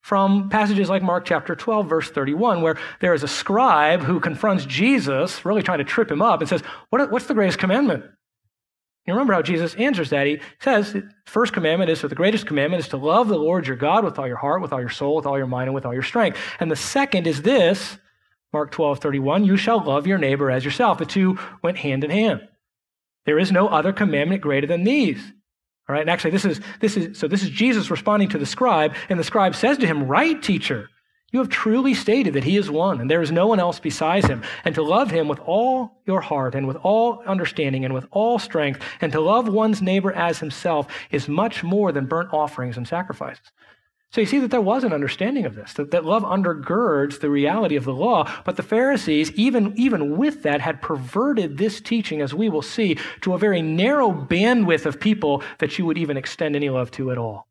from 0.02 0.50
passages 0.50 0.91
like 0.91 1.02
Mark 1.02 1.25
chapter 1.25 1.57
12, 1.57 1.88
verse 1.88 2.11
31, 2.11 2.61
where 2.61 2.76
there 3.00 3.14
is 3.14 3.23
a 3.23 3.29
scribe 3.29 4.02
who 4.02 4.21
confronts 4.21 4.67
Jesus, 4.67 5.45
really 5.45 5.62
trying 5.62 5.79
to 5.79 5.85
trip 5.85 6.11
him 6.11 6.21
up, 6.21 6.41
and 6.41 6.49
says, 6.49 6.61
what, 6.91 7.11
What's 7.11 7.26
the 7.26 7.35
greatest 7.35 7.59
commandment? 7.59 8.05
You 9.07 9.14
remember 9.14 9.33
how 9.33 9.43
Jesus 9.43 9.75
answers 9.76 10.11
that. 10.11 10.26
He 10.26 10.41
says, 10.61 10.97
first 11.26 11.52
commandment 11.52 11.91
is, 11.91 12.05
or 12.05 12.09
the 12.09 12.14
greatest 12.14 12.47
commandment 12.47 12.85
is 12.85 12.88
to 12.91 12.97
love 12.97 13.29
the 13.29 13.38
Lord 13.38 13.67
your 13.67 13.76
God 13.76 14.05
with 14.05 14.19
all 14.19 14.29
your 14.29 14.37
heart, 14.37 14.62
with 14.62 14.73
all 14.73 14.81
your 14.81 14.91
soul, 14.91 15.17
with 15.17 15.26
all 15.26 15.38
your 15.38 15.49
mind, 15.49 15.69
and 15.69 15.75
with 15.75 15.87
all 15.87 15.95
your 15.95 16.02
strength. 16.05 16.38
And 16.61 16.71
the 16.71 16.76
second 16.76 17.26
is 17.26 17.43
this, 17.43 17.99
Mark 18.52 18.71
12, 18.71 18.99
31, 18.99 19.44
you 19.44 19.56
shall 19.56 19.82
love 19.82 20.06
your 20.06 20.18
neighbor 20.18 20.50
as 20.50 20.64
yourself. 20.64 20.99
The 20.99 21.06
two 21.06 21.38
went 21.62 21.78
hand 21.78 22.04
in 22.04 22.11
hand. 22.11 22.49
There 23.25 23.38
is 23.38 23.52
no 23.52 23.68
other 23.68 23.92
commandment 23.92 24.42
greater 24.42 24.66
than 24.66 24.85
these. 24.85 25.23
All 25.88 25.94
right, 25.94 26.02
and 26.02 26.11
actually, 26.11 26.32
this 26.32 26.44
is, 26.44 26.61
this 26.80 26.97
is, 26.97 27.18
so 27.18 27.26
this 27.26 27.42
is 27.42 27.50
Jesus 27.50 27.90
responding 27.90 28.28
to 28.30 28.38
the 28.38 28.47
scribe, 28.47 28.94
and 29.09 29.18
the 29.18 29.25
scribe 29.25 29.54
says 29.54 29.78
to 29.78 29.87
him, 29.87 30.06
Right, 30.06 30.40
teacher, 30.40 30.88
you 31.32 31.38
have 31.38 31.49
truly 31.49 31.94
stated 31.94 32.35
that 32.35 32.44
he 32.44 32.59
is 32.59 32.71
one, 32.71 33.00
and 33.00 33.11
there 33.11 33.23
is 33.23 33.32
no 33.32 33.47
one 33.47 33.59
else 33.59 33.80
besides 33.80 34.26
him, 34.26 34.42
and 34.64 34.75
to 34.75 34.82
love 34.82 35.11
him 35.11 35.28
with 35.28 35.40
all 35.40 36.02
your 36.06 36.21
heart, 36.21 36.54
and 36.54 36.68
with 36.68 36.76
all 36.76 37.23
understanding, 37.26 37.85
and 37.85 37.94
with 37.94 38.06
all 38.11 38.38
strength, 38.38 38.82
and 39.00 39.11
to 39.12 39.21
love 39.21 39.49
one's 39.49 39.80
neighbor 39.80 40.12
as 40.12 40.38
himself 40.38 40.87
is 41.11 41.28
much 41.28 41.64
more 41.64 41.90
than 41.90 42.06
burnt 42.06 42.32
offerings 42.32 42.76
and 42.76 42.87
sacrifices. 42.87 43.50
So 44.12 44.21
you 44.21 44.26
see 44.26 44.40
that 44.40 44.50
there 44.50 44.61
was 44.61 44.85
an 44.85 44.92
understanding 44.92 45.47
of 45.47 45.54
this, 45.54 45.73
that, 45.73 45.90
that 45.92 46.04
love 46.04 46.23
undergirds 46.23 47.21
the 47.21 47.31
reality 47.31 47.76
of 47.76 47.85
the 47.85 47.95
law. 47.95 48.31
But 48.45 48.57
the 48.57 48.62
Pharisees, 48.62 49.31
even, 49.33 49.73
even 49.78 50.19
with 50.19 50.42
that, 50.42 50.61
had 50.61 50.83
perverted 50.83 51.57
this 51.57 51.81
teaching, 51.81 52.21
as 52.21 52.35
we 52.35 52.50
will 52.50 52.61
see, 52.61 52.99
to 53.23 53.32
a 53.32 53.39
very 53.39 53.63
narrow 53.63 54.13
bandwidth 54.13 54.84
of 54.84 55.00
people 55.00 55.43
that 55.60 55.78
you 55.78 55.86
would 55.86 55.97
even 55.97 56.19
extend 56.19 56.54
any 56.54 56.69
love 56.69 56.91
to 56.93 57.10
at 57.10 57.17
all. 57.17 57.49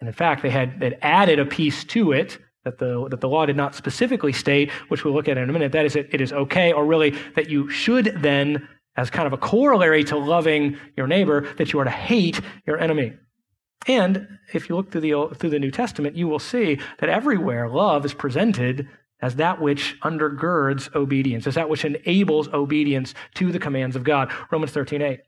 And 0.00 0.08
in 0.08 0.12
fact, 0.12 0.42
they 0.42 0.50
had, 0.50 0.98
added 1.02 1.38
a 1.38 1.46
piece 1.46 1.84
to 1.84 2.10
it 2.10 2.38
that 2.64 2.78
the, 2.78 3.06
that 3.08 3.20
the 3.20 3.28
law 3.28 3.46
did 3.46 3.56
not 3.56 3.76
specifically 3.76 4.32
state, 4.32 4.72
which 4.88 5.04
we'll 5.04 5.14
look 5.14 5.28
at 5.28 5.38
in 5.38 5.48
a 5.48 5.52
minute. 5.52 5.70
That 5.70 5.86
is, 5.86 5.94
it, 5.94 6.08
it 6.12 6.20
is 6.20 6.32
okay, 6.32 6.72
or 6.72 6.84
really 6.84 7.10
that 7.36 7.48
you 7.48 7.70
should 7.70 8.06
then, 8.16 8.68
as 8.96 9.08
kind 9.08 9.28
of 9.28 9.32
a 9.32 9.38
corollary 9.38 10.02
to 10.04 10.18
loving 10.18 10.78
your 10.96 11.06
neighbor, 11.06 11.48
that 11.58 11.72
you 11.72 11.78
are 11.78 11.84
to 11.84 11.90
hate 11.90 12.40
your 12.66 12.76
enemy. 12.78 13.12
And 13.86 14.38
if 14.52 14.68
you 14.68 14.76
look 14.76 14.90
through 14.90 15.00
the, 15.00 15.34
through 15.34 15.50
the 15.50 15.58
New 15.58 15.70
Testament, 15.70 16.16
you 16.16 16.28
will 16.28 16.38
see 16.38 16.78
that 16.98 17.08
everywhere 17.08 17.68
love 17.68 18.04
is 18.04 18.14
presented 18.14 18.88
as 19.22 19.36
that 19.36 19.60
which 19.60 19.98
undergirds 20.00 20.94
obedience, 20.94 21.46
as 21.46 21.54
that 21.54 21.68
which 21.68 21.84
enables 21.84 22.48
obedience 22.48 23.14
to 23.34 23.52
the 23.52 23.58
commands 23.58 23.96
of 23.96 24.04
God. 24.04 24.32
Romans 24.50 24.72
13, 24.72 25.02
8. 25.02 25.20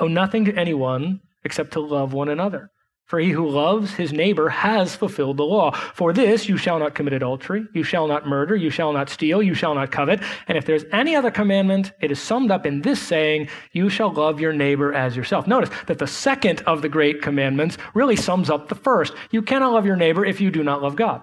Owe 0.00 0.08
nothing 0.08 0.44
to 0.44 0.54
anyone 0.54 1.20
except 1.44 1.72
to 1.72 1.80
love 1.80 2.12
one 2.12 2.28
another. 2.28 2.70
For 3.10 3.18
he 3.18 3.30
who 3.30 3.48
loves 3.48 3.94
his 3.94 4.12
neighbor 4.12 4.48
has 4.48 4.94
fulfilled 4.94 5.36
the 5.36 5.44
law. 5.44 5.72
For 5.72 6.12
this, 6.12 6.48
you 6.48 6.56
shall 6.56 6.78
not 6.78 6.94
commit 6.94 7.12
adultery, 7.12 7.66
you 7.74 7.82
shall 7.82 8.06
not 8.06 8.24
murder, 8.24 8.54
you 8.54 8.70
shall 8.70 8.92
not 8.92 9.08
steal, 9.08 9.42
you 9.42 9.52
shall 9.52 9.74
not 9.74 9.90
covet. 9.90 10.22
And 10.46 10.56
if 10.56 10.64
there's 10.64 10.84
any 10.92 11.16
other 11.16 11.32
commandment, 11.32 11.90
it 12.00 12.12
is 12.12 12.22
summed 12.22 12.52
up 12.52 12.66
in 12.66 12.82
this 12.82 13.02
saying, 13.02 13.48
you 13.72 13.90
shall 13.90 14.12
love 14.12 14.38
your 14.38 14.52
neighbor 14.52 14.94
as 14.94 15.16
yourself. 15.16 15.48
Notice 15.48 15.70
that 15.88 15.98
the 15.98 16.06
second 16.06 16.62
of 16.68 16.82
the 16.82 16.88
great 16.88 17.20
commandments 17.20 17.78
really 17.94 18.14
sums 18.14 18.48
up 18.48 18.68
the 18.68 18.76
first. 18.76 19.12
You 19.32 19.42
cannot 19.42 19.72
love 19.72 19.86
your 19.86 19.96
neighbor 19.96 20.24
if 20.24 20.40
you 20.40 20.52
do 20.52 20.62
not 20.62 20.80
love 20.80 20.94
God. 20.94 21.20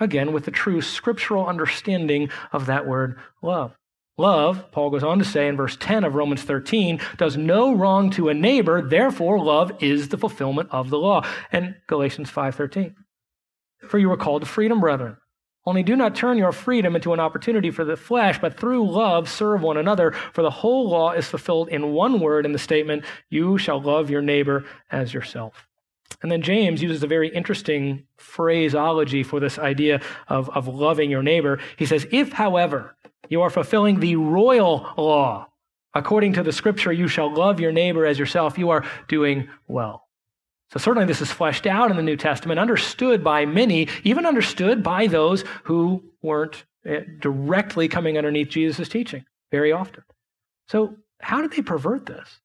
Again, 0.00 0.32
with 0.32 0.46
the 0.46 0.50
true 0.50 0.82
scriptural 0.82 1.46
understanding 1.46 2.30
of 2.50 2.66
that 2.66 2.88
word 2.88 3.20
love. 3.40 3.76
Love, 4.18 4.70
Paul 4.70 4.90
goes 4.90 5.02
on 5.02 5.18
to 5.18 5.24
say 5.24 5.48
in 5.48 5.56
verse 5.56 5.76
10 5.80 6.04
of 6.04 6.14
Romans 6.14 6.42
13, 6.42 7.00
does 7.16 7.36
no 7.36 7.74
wrong 7.74 8.10
to 8.10 8.28
a 8.28 8.34
neighbor, 8.34 8.82
therefore 8.82 9.42
love 9.42 9.72
is 9.82 10.08
the 10.08 10.18
fulfillment 10.18 10.68
of 10.70 10.90
the 10.90 10.98
law. 10.98 11.26
And 11.50 11.76
Galatians 11.86 12.30
5:13. 12.30 12.94
For 13.88 13.98
you 13.98 14.10
were 14.10 14.16
called 14.16 14.42
to 14.42 14.48
freedom, 14.48 14.80
brethren. 14.80 15.16
Only 15.66 15.82
do 15.82 15.94
not 15.94 16.14
turn 16.14 16.38
your 16.38 16.52
freedom 16.52 16.96
into 16.96 17.12
an 17.12 17.20
opportunity 17.20 17.70
for 17.70 17.84
the 17.84 17.96
flesh, 17.96 18.38
but 18.40 18.58
through 18.58 18.90
love 18.90 19.28
serve 19.28 19.62
one 19.62 19.76
another. 19.76 20.12
For 20.32 20.42
the 20.42 20.50
whole 20.50 20.88
law 20.88 21.12
is 21.12 21.28
fulfilled 21.28 21.68
in 21.68 21.92
one 21.92 22.18
word 22.18 22.46
in 22.46 22.52
the 22.52 22.58
statement, 22.58 23.04
You 23.28 23.58
shall 23.58 23.80
love 23.80 24.10
your 24.10 24.22
neighbor 24.22 24.64
as 24.90 25.12
yourself. 25.12 25.66
And 26.22 26.32
then 26.32 26.42
James 26.42 26.82
uses 26.82 27.02
a 27.02 27.06
very 27.06 27.28
interesting 27.28 28.04
phraseology 28.16 29.22
for 29.22 29.38
this 29.38 29.58
idea 29.58 30.00
of, 30.28 30.48
of 30.50 30.66
loving 30.66 31.10
your 31.10 31.22
neighbor. 31.22 31.60
He 31.76 31.86
says, 31.86 32.06
If, 32.10 32.32
however, 32.32 32.96
you 33.30 33.40
are 33.40 33.48
fulfilling 33.48 34.00
the 34.00 34.16
royal 34.16 34.86
law. 34.98 35.46
According 35.94 36.34
to 36.34 36.42
the 36.42 36.52
scripture, 36.52 36.92
you 36.92 37.08
shall 37.08 37.34
love 37.34 37.58
your 37.58 37.72
neighbor 37.72 38.04
as 38.04 38.18
yourself. 38.18 38.58
You 38.58 38.70
are 38.70 38.84
doing 39.08 39.48
well. 39.66 40.06
So, 40.72 40.78
certainly, 40.78 41.06
this 41.06 41.20
is 41.20 41.32
fleshed 41.32 41.66
out 41.66 41.90
in 41.90 41.96
the 41.96 42.02
New 42.02 42.16
Testament, 42.16 42.60
understood 42.60 43.24
by 43.24 43.44
many, 43.44 43.88
even 44.04 44.24
understood 44.24 44.84
by 44.84 45.08
those 45.08 45.42
who 45.64 46.04
weren't 46.22 46.64
eh, 46.84 47.00
directly 47.18 47.88
coming 47.88 48.16
underneath 48.16 48.50
Jesus' 48.50 48.88
teaching 48.88 49.24
very 49.50 49.72
often. 49.72 50.04
So, 50.68 50.94
how 51.20 51.40
did 51.40 51.50
they 51.52 51.62
pervert 51.62 52.06
this? 52.06 52.40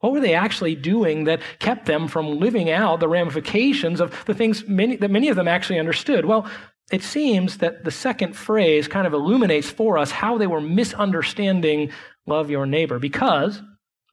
What 0.00 0.12
were 0.12 0.20
they 0.20 0.34
actually 0.34 0.74
doing 0.74 1.24
that 1.24 1.40
kept 1.60 1.86
them 1.86 2.08
from 2.08 2.38
living 2.38 2.70
out 2.70 3.00
the 3.00 3.08
ramifications 3.08 4.00
of 4.00 4.24
the 4.26 4.34
things 4.34 4.66
many, 4.66 4.96
that 4.96 5.10
many 5.10 5.28
of 5.28 5.36
them 5.36 5.48
actually 5.48 5.78
understood? 5.78 6.24
Well, 6.24 6.50
it 6.90 7.02
seems 7.02 7.58
that 7.58 7.84
the 7.84 7.90
second 7.90 8.34
phrase 8.34 8.88
kind 8.88 9.06
of 9.06 9.12
illuminates 9.12 9.70
for 9.70 9.98
us 9.98 10.10
how 10.10 10.38
they 10.38 10.46
were 10.46 10.60
misunderstanding 10.60 11.90
love 12.26 12.50
your 12.50 12.66
neighbor. 12.66 12.98
Because, 12.98 13.60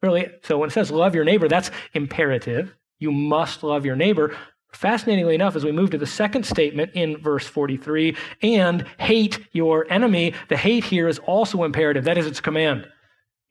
really, 0.01 0.27
so 0.43 0.57
when 0.57 0.69
it 0.69 0.73
says 0.73 0.91
love 0.91 1.15
your 1.15 1.23
neighbor, 1.23 1.47
that's 1.47 1.71
imperative. 1.93 2.75
You 2.99 3.11
must 3.11 3.63
love 3.63 3.85
your 3.85 3.95
neighbor. 3.95 4.35
Fascinatingly 4.73 5.35
enough, 5.35 5.55
as 5.55 5.63
we 5.63 5.71
move 5.71 5.91
to 5.91 5.97
the 5.97 6.05
second 6.05 6.45
statement 6.45 6.91
in 6.95 7.17
verse 7.17 7.47
43, 7.47 8.17
and 8.41 8.85
hate 8.99 9.39
your 9.53 9.89
enemy, 9.89 10.33
the 10.49 10.57
hate 10.57 10.83
here 10.83 11.07
is 11.07 11.19
also 11.19 11.63
imperative. 11.63 12.03
That 12.03 12.17
is 12.17 12.27
its 12.27 12.41
command. 12.41 12.85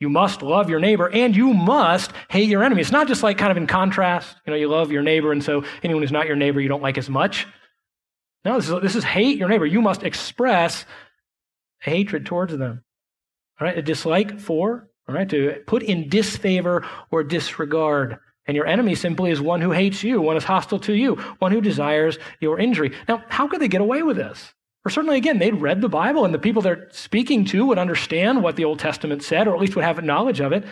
You 0.00 0.10
must 0.10 0.42
love 0.42 0.68
your 0.68 0.80
neighbor 0.80 1.08
and 1.08 1.34
you 1.34 1.54
must 1.54 2.12
hate 2.28 2.48
your 2.48 2.62
enemy. 2.62 2.82
It's 2.82 2.92
not 2.92 3.08
just 3.08 3.22
like 3.22 3.38
kind 3.38 3.50
of 3.50 3.56
in 3.56 3.66
contrast. 3.66 4.36
You 4.44 4.50
know, 4.50 4.56
you 4.58 4.68
love 4.68 4.92
your 4.92 5.02
neighbor, 5.02 5.32
and 5.32 5.42
so 5.42 5.64
anyone 5.82 6.02
who's 6.02 6.12
not 6.12 6.26
your 6.26 6.36
neighbor 6.36 6.60
you 6.60 6.68
don't 6.68 6.82
like 6.82 6.98
as 6.98 7.08
much. 7.08 7.46
No, 8.44 8.56
this 8.56 8.68
is, 8.68 8.80
this 8.82 8.94
is 8.96 9.04
hate 9.04 9.38
your 9.38 9.48
neighbor. 9.48 9.66
You 9.66 9.80
must 9.80 10.02
express 10.02 10.84
hatred 11.80 12.26
towards 12.26 12.56
them. 12.56 12.84
All 13.60 13.66
right, 13.66 13.78
a 13.78 13.82
dislike 13.82 14.40
for, 14.40 14.88
all 15.08 15.14
right, 15.14 15.28
to 15.28 15.62
put 15.66 15.82
in 15.82 16.08
disfavor 16.08 16.84
or 17.10 17.22
disregard. 17.22 18.18
And 18.46 18.56
your 18.56 18.66
enemy 18.66 18.94
simply 18.94 19.30
is 19.30 19.40
one 19.40 19.60
who 19.60 19.70
hates 19.70 20.02
you, 20.02 20.20
one 20.20 20.36
is 20.36 20.44
hostile 20.44 20.78
to 20.80 20.92
you, 20.92 21.14
one 21.38 21.52
who 21.52 21.60
desires 21.60 22.18
your 22.40 22.58
injury. 22.58 22.92
Now, 23.08 23.22
how 23.28 23.48
could 23.48 23.60
they 23.60 23.68
get 23.68 23.80
away 23.80 24.02
with 24.02 24.16
this? 24.16 24.52
Or 24.84 24.90
certainly, 24.90 25.16
again, 25.16 25.38
they'd 25.38 25.62
read 25.62 25.80
the 25.80 25.88
Bible, 25.88 26.26
and 26.26 26.34
the 26.34 26.38
people 26.38 26.60
they're 26.60 26.88
speaking 26.92 27.46
to 27.46 27.64
would 27.64 27.78
understand 27.78 28.42
what 28.42 28.56
the 28.56 28.66
Old 28.66 28.78
Testament 28.78 29.22
said, 29.22 29.48
or 29.48 29.54
at 29.54 29.60
least 29.60 29.76
would 29.76 29.84
have 29.84 30.02
knowledge 30.04 30.40
of 30.40 30.52
it. 30.52 30.66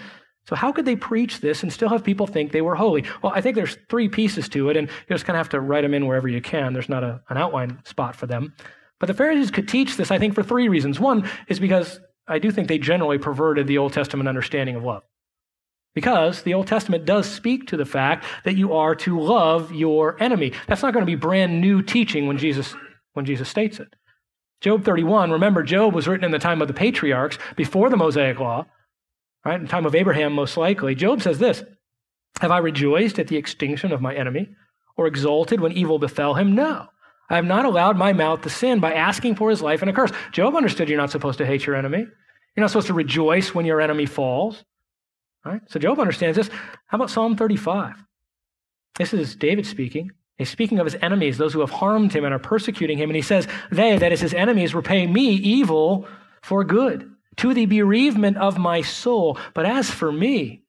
So, 0.47 0.57
how 0.57 0.73
could 0.73 0.85
they 0.85 0.97
preach 0.97 1.41
this 1.41 1.63
and 1.63 1.73
still 1.73 1.89
have 1.89 2.03
people 2.03 2.27
think 2.27 2.51
they 2.51 2.63
were 2.63 2.75
holy? 2.75 3.05
Well, 3.23 3.33
I 3.35 3.41
think 3.41 3.55
there's 3.55 3.79
three 3.89 4.09
pieces 4.09 4.49
to 4.51 4.71
it, 4.71 4.77
and 4.77 4.89
you 4.89 5.15
just 5.15 5.25
kind 5.25 5.37
of 5.37 5.39
have 5.39 5.51
to 5.51 5.61
write 5.61 5.83
them 5.83 5.95
in 5.95 6.07
wherever 6.07 6.29
you 6.29 6.41
can. 6.41 6.73
There's 6.73 6.89
not 6.89 7.05
a, 7.05 7.21
an 7.29 7.37
outline 7.37 7.79
spot 7.85 8.17
for 8.17 8.27
them. 8.27 8.55
But 8.99 9.07
the 9.07 9.15
Pharisees 9.15 9.51
could 9.51 9.69
teach 9.69 9.97
this, 9.97 10.11
I 10.11 10.19
think, 10.19 10.35
for 10.35 10.43
three 10.43 10.69
reasons. 10.69 10.99
One 10.99 11.29
is 11.49 11.61
because 11.61 12.01
I 12.27 12.39
do 12.39 12.51
think 12.51 12.69
they 12.69 12.79
generally 12.79 13.19
perverted 13.19 13.67
the 13.67 13.79
Old 13.79 13.93
Testament 13.93 14.29
understanding 14.29 14.77
of 14.77 14.85
love. 14.85 15.03
Because 15.95 16.43
the 16.43 16.55
Old 16.55 16.67
Testament 16.67 17.05
does 17.05 17.29
speak 17.29 17.67
to 17.69 17.77
the 17.77 17.85
fact 17.85 18.25
that 18.45 18.57
you 18.57 18.73
are 18.73 18.95
to 18.97 19.21
love 19.21 19.73
your 19.73 20.21
enemy. 20.23 20.53
That's 20.67 20.83
not 20.83 20.93
going 20.93 21.05
to 21.05 21.11
be 21.11 21.17
brand 21.17 21.61
new 21.61 21.83
teaching 21.83 22.27
when 22.27 22.39
Jesus, 22.39 22.75
when 23.13 23.27
Jesus 23.27 23.49
states 23.49 23.79
it. 23.79 23.95
Job 24.61 24.85
31, 24.85 25.33
remember, 25.33 25.63
Job 25.63 25.95
was 25.95 26.09
written 26.09 26.25
in 26.25 26.31
the 26.31 26.39
time 26.39 26.63
of 26.63 26.69
the 26.69 26.75
patriarchs, 26.75 27.37
before 27.57 27.91
the 27.91 27.97
Mosaic 27.97 28.39
Law, 28.39 28.67
right? 29.45 29.57
In 29.57 29.63
the 29.63 29.71
time 29.71 29.87
of 29.87 29.95
Abraham, 29.95 30.33
most 30.33 30.57
likely. 30.57 30.95
Job 30.95 31.23
says 31.23 31.39
this 31.39 31.63
Have 32.41 32.51
I 32.51 32.59
rejoiced 32.59 33.19
at 33.19 33.29
the 33.29 33.37
extinction 33.37 33.93
of 33.93 34.01
my 34.01 34.15
enemy, 34.15 34.55
or 34.97 35.07
exulted 35.07 35.61
when 35.61 35.73
evil 35.73 35.99
befell 35.99 36.35
him? 36.35 36.55
No. 36.55 36.89
I 37.31 37.37
have 37.37 37.45
not 37.47 37.65
allowed 37.65 37.97
my 37.97 38.13
mouth 38.13 38.43
to 38.43 38.51
sin 38.51 38.81
by 38.81 38.93
asking 38.93 39.37
for 39.37 39.49
his 39.49 39.63
life 39.63 39.81
and 39.81 39.91
a 39.91 39.95
curse. 39.95 40.11
Job 40.33 40.55
understood 40.55 40.89
you're 40.89 40.99
not 40.99 41.11
supposed 41.11 41.39
to 41.39 41.47
hate 41.47 41.65
your 41.65 41.77
enemy. 41.77 42.01
You're 42.01 42.63
not 42.63 42.71
supposed 42.71 42.89
to 42.89 42.95
rejoice 42.95 43.55
when 43.55 43.65
your 43.65 43.81
enemy 43.81 44.05
falls. 44.05 44.63
Right? 45.45 45.63
So 45.69 45.79
Job 45.79 45.99
understands 45.99 46.37
this. 46.37 46.49
How 46.87 46.97
about 46.97 47.11
Psalm 47.11 47.37
35? 47.37 47.95
This 48.97 49.15
is 49.15 49.35
David 49.35 49.67
speaking. 49.67 50.11
He's 50.37 50.51
speaking 50.51 50.79
of 50.79 50.87
his 50.87 50.97
enemies, 51.01 51.39
those 51.39 51.53
who 51.53 51.61
have 51.61 51.71
harmed 51.71 52.13
him 52.13 52.25
and 52.25 52.35
are 52.35 52.39
persecuting 52.39 52.99
him. 52.99 53.09
And 53.09 53.17
he 53.17 53.23
says, 53.23 53.47
They, 53.71 53.97
that 53.97 54.13
is 54.13 54.21
his 54.21 54.35
enemies, 54.35 54.75
repay 54.75 55.07
me 55.07 55.31
evil 55.31 56.07
for 56.43 56.65
good, 56.65 57.12
to 57.37 57.55
the 57.55 57.67
bereavement 57.67 58.37
of 58.37 58.59
my 58.59 58.83
soul. 58.83 59.39
But 59.55 59.67
as 59.67 59.91
for 59.91 60.13
me, 60.13 60.63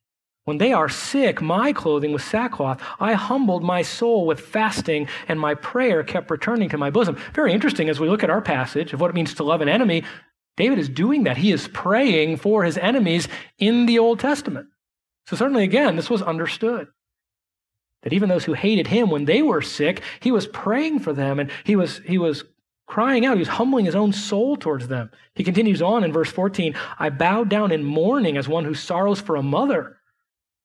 when 0.46 0.58
they 0.58 0.74
are 0.74 0.90
sick, 0.90 1.42
my 1.42 1.72
clothing 1.72 2.12
was 2.12 2.24
sackcloth. 2.24 2.82
I 3.00 3.14
humbled 3.14 3.64
my 3.64 3.82
soul 3.82 4.26
with 4.26 4.42
fasting, 4.42 5.08
and 5.28 5.40
my 5.40 5.56
prayer 5.56 6.04
kept 6.04 6.30
returning 6.30 6.70
to 6.70 6.78
my 6.78 6.90
bosom. 6.90 7.18
Very 7.34 7.54
interesting 7.54 7.90
as 7.90 8.00
we 8.00 8.10
look 8.10 8.24
at 8.24 8.30
our 8.30 8.42
passage 8.42 8.92
of 8.92 9.00
what 9.00 9.10
it 9.10 9.16
means 9.16 9.34
to 9.36 9.44
love 9.44 9.62
an 9.62 9.70
enemy. 9.70 10.04
David 10.58 10.80
is 10.80 10.90
doing 10.90 11.24
that. 11.24 11.38
He 11.38 11.52
is 11.52 11.70
praying 11.70 12.38
for 12.38 12.64
his 12.64 12.78
enemies 12.78 13.28
in 13.58 13.86
the 13.86 14.00
Old 14.00 14.20
Testament. 14.20 14.68
So, 15.28 15.38
certainly, 15.38 15.64
again, 15.64 15.96
this 15.96 16.10
was 16.10 16.22
understood. 16.22 16.88
That 18.04 18.12
even 18.12 18.28
those 18.28 18.44
who 18.44 18.54
hated 18.54 18.88
him 18.88 19.10
when 19.10 19.24
they 19.24 19.42
were 19.42 19.62
sick, 19.62 20.02
he 20.20 20.32
was 20.32 20.46
praying 20.46 21.00
for 21.00 21.14
them 21.14 21.40
and 21.40 21.50
he 21.64 21.78
was, 21.78 22.02
he 22.06 22.18
was 22.18 22.44
crying 22.86 23.26
out. 23.26 23.36
He 23.36 23.40
was 23.40 23.48
humbling 23.48 23.86
his 23.86 23.96
own 23.96 24.14
soul 24.14 24.56
towards 24.56 24.88
them. 24.88 25.12
He 25.36 25.44
continues 25.44 25.82
on 25.82 26.04
in 26.04 26.14
verse 26.14 26.32
14 26.32 26.76
I 27.00 27.10
bowed 27.10 27.50
down 27.50 27.72
in 27.72 27.84
mourning 27.84 28.38
as 28.38 28.48
one 28.48 28.66
who 28.66 28.74
sorrows 28.74 29.22
for 29.22 29.36
a 29.36 29.44
mother. 29.44 29.98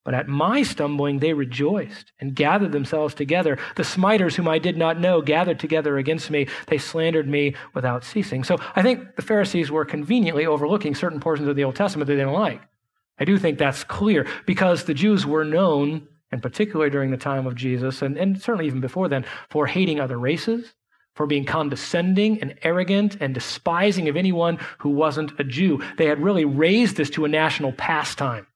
But 0.04 0.14
at 0.14 0.26
my 0.26 0.62
stumbling 0.62 1.18
they 1.18 1.34
rejoiced 1.34 2.12
and 2.18 2.34
gathered 2.34 2.72
themselves 2.72 3.14
together. 3.14 3.58
The 3.76 3.84
smiters 3.84 4.36
whom 4.36 4.48
I 4.48 4.58
did 4.58 4.76
not 4.76 4.98
know 4.98 5.20
gathered 5.20 5.58
together 5.58 5.98
against 5.98 6.30
me. 6.30 6.46
They 6.66 6.78
slandered 6.78 7.28
me 7.28 7.54
without 7.74 8.04
ceasing. 8.04 8.42
So 8.42 8.56
I 8.74 8.80
think 8.80 9.16
the 9.16 9.22
Pharisees 9.22 9.70
were 9.70 9.84
conveniently 9.84 10.46
overlooking 10.46 10.94
certain 10.94 11.20
portions 11.20 11.46
of 11.48 11.56
the 11.56 11.64
Old 11.64 11.76
Testament 11.76 12.06
that 12.06 12.14
they 12.14 12.20
didn't 12.20 12.32
like. 12.32 12.62
I 13.18 13.24
do 13.24 13.36
think 13.36 13.58
that's 13.58 13.84
clear 13.84 14.26
because 14.46 14.84
the 14.84 14.94
Jews 14.94 15.26
were 15.26 15.44
known, 15.44 16.08
and 16.30 16.40
particularly 16.40 16.90
during 16.90 17.10
the 17.10 17.16
time 17.16 17.46
of 17.46 17.54
Jesus, 17.54 18.00
and, 18.00 18.16
and 18.16 18.40
certainly 18.40 18.66
even 18.66 18.80
before 18.80 19.08
then, 19.08 19.24
for 19.50 19.66
hating 19.66 20.00
other 20.00 20.18
races, 20.18 20.74
for 21.18 21.26
being 21.26 21.44
condescending 21.44 22.40
and 22.40 22.54
arrogant 22.62 23.16
and 23.20 23.34
despising 23.34 24.08
of 24.08 24.16
anyone 24.16 24.56
who 24.78 24.90
wasn't 24.90 25.32
a 25.40 25.42
Jew. 25.42 25.82
They 25.96 26.06
had 26.06 26.22
really 26.22 26.44
raised 26.44 26.96
this 26.96 27.10
to 27.10 27.24
a 27.24 27.28
national 27.28 27.72
pastime. 27.72 28.46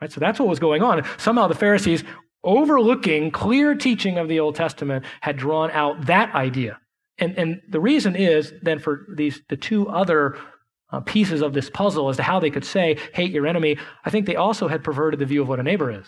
Right? 0.00 0.10
So 0.10 0.20
that's 0.20 0.38
what 0.38 0.48
was 0.48 0.58
going 0.58 0.82
on. 0.82 1.04
Somehow 1.18 1.46
the 1.46 1.54
Pharisees, 1.54 2.02
overlooking 2.42 3.30
clear 3.30 3.74
teaching 3.74 4.16
of 4.16 4.26
the 4.26 4.40
Old 4.40 4.54
Testament, 4.54 5.04
had 5.20 5.36
drawn 5.36 5.70
out 5.72 6.06
that 6.06 6.34
idea. 6.34 6.80
And, 7.18 7.36
and 7.36 7.60
the 7.68 7.78
reason 7.78 8.16
is 8.16 8.54
then 8.62 8.78
for 8.78 9.04
these 9.14 9.42
the 9.50 9.58
two 9.58 9.86
other 9.86 10.38
uh, 10.92 11.00
pieces 11.00 11.42
of 11.42 11.52
this 11.52 11.68
puzzle 11.68 12.08
as 12.08 12.16
to 12.16 12.22
how 12.22 12.40
they 12.40 12.48
could 12.48 12.64
say, 12.64 12.96
hate 13.12 13.32
your 13.32 13.46
enemy, 13.46 13.76
I 14.02 14.08
think 14.08 14.24
they 14.24 14.36
also 14.36 14.66
had 14.66 14.82
perverted 14.82 15.20
the 15.20 15.26
view 15.26 15.42
of 15.42 15.48
what 15.48 15.60
a 15.60 15.62
neighbor 15.62 15.90
is. 15.90 16.06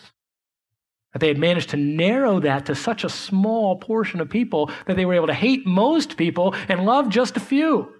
That 1.13 1.19
they 1.19 1.27
had 1.29 1.37
managed 1.37 1.69
to 1.69 1.77
narrow 1.77 2.39
that 2.41 2.65
to 2.65 2.75
such 2.75 3.03
a 3.03 3.09
small 3.09 3.77
portion 3.77 4.19
of 4.19 4.29
people 4.29 4.69
that 4.85 4.95
they 4.95 5.05
were 5.05 5.13
able 5.13 5.27
to 5.27 5.33
hate 5.33 5.65
most 5.65 6.17
people 6.17 6.53
and 6.67 6.85
love 6.85 7.09
just 7.09 7.37
a 7.37 7.41
few. 7.41 7.93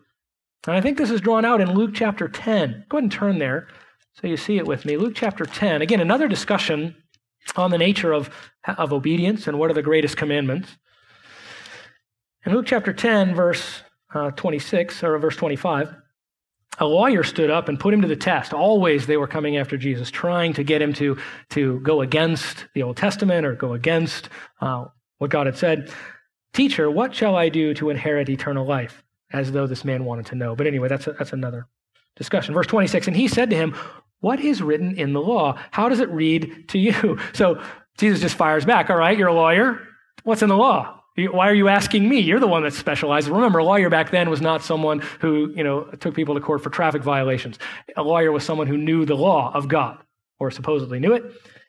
And 0.67 0.75
I 0.75 0.81
think 0.81 0.97
this 0.97 1.11
is 1.11 1.21
drawn 1.21 1.45
out 1.45 1.61
in 1.61 1.73
Luke 1.73 1.91
chapter 1.93 2.27
10. 2.27 2.85
Go 2.89 2.97
ahead 2.97 3.03
and 3.03 3.11
turn 3.11 3.39
there. 3.39 3.67
So 4.13 4.27
you 4.27 4.35
see 4.35 4.57
it 4.57 4.67
with 4.67 4.83
me. 4.83 4.97
Luke 4.97 5.13
chapter 5.15 5.45
10. 5.45 5.81
Again, 5.81 5.99
another 5.99 6.27
discussion 6.27 6.95
on 7.55 7.71
the 7.71 7.77
nature 7.77 8.11
of, 8.11 8.29
of 8.65 8.91
obedience 8.91 9.47
and 9.47 9.57
what 9.57 9.69
are 9.69 9.75
the 9.75 9.81
greatest 9.81 10.17
commandments. 10.17 10.77
In 12.45 12.53
Luke 12.53 12.65
chapter 12.65 12.93
10, 12.93 13.35
verse 13.35 13.81
uh, 14.13 14.31
26, 14.31 15.03
or 15.03 15.17
verse 15.19 15.35
25, 15.35 15.95
a 16.79 16.85
lawyer 16.85 17.23
stood 17.23 17.49
up 17.49 17.69
and 17.69 17.79
put 17.79 17.93
him 17.93 18.01
to 18.01 18.07
the 18.07 18.15
test. 18.15 18.53
Always 18.53 19.07
they 19.07 19.17
were 19.17 19.27
coming 19.27 19.57
after 19.57 19.77
Jesus, 19.77 20.11
trying 20.11 20.53
to 20.53 20.63
get 20.63 20.81
him 20.81 20.93
to, 20.93 21.17
to 21.51 21.79
go 21.81 22.01
against 22.01 22.65
the 22.73 22.83
Old 22.83 22.97
Testament 22.97 23.45
or 23.45 23.55
go 23.55 23.73
against 23.73 24.29
uh, 24.61 24.85
what 25.17 25.29
God 25.29 25.47
had 25.47 25.57
said. 25.57 25.91
Teacher, 26.53 26.89
what 26.89 27.13
shall 27.15 27.35
I 27.35 27.49
do 27.49 27.73
to 27.75 27.89
inherit 27.89 28.29
eternal 28.29 28.65
life? 28.65 29.03
As 29.31 29.51
though 29.51 29.67
this 29.67 29.83
man 29.83 30.05
wanted 30.05 30.27
to 30.27 30.35
know. 30.35 30.55
But 30.55 30.67
anyway, 30.67 30.87
that's, 30.87 31.07
a, 31.07 31.11
that's 31.13 31.33
another 31.33 31.67
discussion. 32.15 32.53
Verse 32.53 32.67
26, 32.67 33.07
and 33.07 33.15
he 33.15 33.27
said 33.27 33.49
to 33.49 33.55
him, 33.55 33.75
what 34.19 34.39
is 34.39 34.61
written 34.61 34.95
in 34.97 35.13
the 35.13 35.21
law? 35.21 35.59
How 35.71 35.89
does 35.89 35.99
it 35.99 36.09
read 36.09 36.69
to 36.69 36.79
you? 36.79 37.19
So 37.33 37.61
Jesus 37.97 38.21
just 38.21 38.35
fires 38.35 38.65
back. 38.65 38.89
All 38.89 38.97
right, 38.97 39.17
you're 39.17 39.27
a 39.27 39.33
lawyer. 39.33 39.81
What's 40.23 40.41
in 40.41 40.49
the 40.49 40.57
law? 40.57 40.96
Why 41.17 41.49
are 41.49 41.55
you 41.55 41.67
asking 41.67 42.07
me? 42.07 42.19
You're 42.19 42.39
the 42.39 42.47
one 42.47 42.61
that 42.63 42.73
specializes. 42.73 43.29
Remember, 43.29 43.57
a 43.57 43.63
lawyer 43.63 43.89
back 43.89 44.11
then 44.11 44.29
was 44.29 44.39
not 44.39 44.63
someone 44.63 44.99
who, 45.19 45.51
you 45.55 45.63
know, 45.63 45.85
took 45.99 46.13
people 46.13 46.35
to 46.35 46.41
court 46.41 46.61
for 46.61 46.69
traffic 46.69 47.01
violations. 47.01 47.57
A 47.95 48.03
lawyer 48.03 48.31
was 48.31 48.43
someone 48.43 48.67
who 48.67 48.77
knew 48.77 49.03
the 49.03 49.15
law 49.15 49.51
of 49.53 49.67
God, 49.67 49.97
or 50.39 50.51
supposedly 50.51 50.99
knew 50.99 51.13
it. 51.13 51.23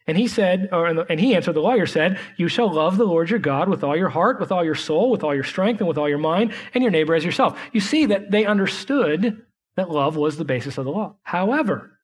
And 0.07 0.19
he 0.19 0.29
said, 0.29 0.69
or, 0.73 0.87
and 0.87 1.21
he 1.21 1.35
answered, 1.35 1.55
the 1.55 1.61
lawyer 1.61 1.87
said, 1.87 2.19
You 2.37 2.49
shall 2.49 2.73
love 2.73 2.99
the 2.99 3.05
Lord 3.05 3.31
your 3.31 3.39
God 3.39 3.69
with 3.69 3.83
all 3.83 3.97
your 3.97 4.09
heart, 4.11 4.39
with 4.39 4.53
all 4.53 4.65
your 4.65 4.75
soul, 4.75 5.11
with 5.11 5.25
all 5.25 5.35
your 5.35 5.45
strength, 5.45 5.81
and 5.81 5.89
with 5.89 5.99
all 5.99 6.09
your 6.09 6.19
mind, 6.19 6.53
and 6.75 6.83
your 6.83 6.91
neighbor 6.91 7.15
as 7.15 7.25
yourself. 7.25 7.59
You 7.73 7.81
see 7.81 8.07
that 8.07 8.31
they 8.31 8.45
understood 8.45 9.45
that 9.77 9.91
love 9.91 10.17
was 10.17 10.37
the 10.37 10.45
basis 10.45 10.77
of 10.77 10.85
the 10.85 10.91
law. 10.91 11.17
However, 11.23 11.99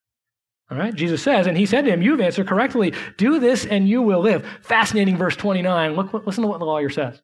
all 0.70 0.78
right, 0.78 0.94
Jesus 0.94 1.22
says, 1.22 1.46
and 1.46 1.56
he 1.56 1.66
said 1.66 1.84
to 1.84 1.90
him, 1.90 2.00
You've 2.00 2.20
answered 2.20 2.48
correctly. 2.48 2.94
Do 3.16 3.38
this 3.38 3.66
and 3.66 3.88
you 3.88 4.00
will 4.00 4.20
live. 4.20 4.46
Fascinating 4.62 5.16
verse 5.16 5.36
29. 5.36 5.94
Look, 5.94 6.12
listen 6.26 6.42
to 6.42 6.48
what 6.48 6.58
the 6.58 6.64
lawyer 6.64 6.88
says. 6.88 7.20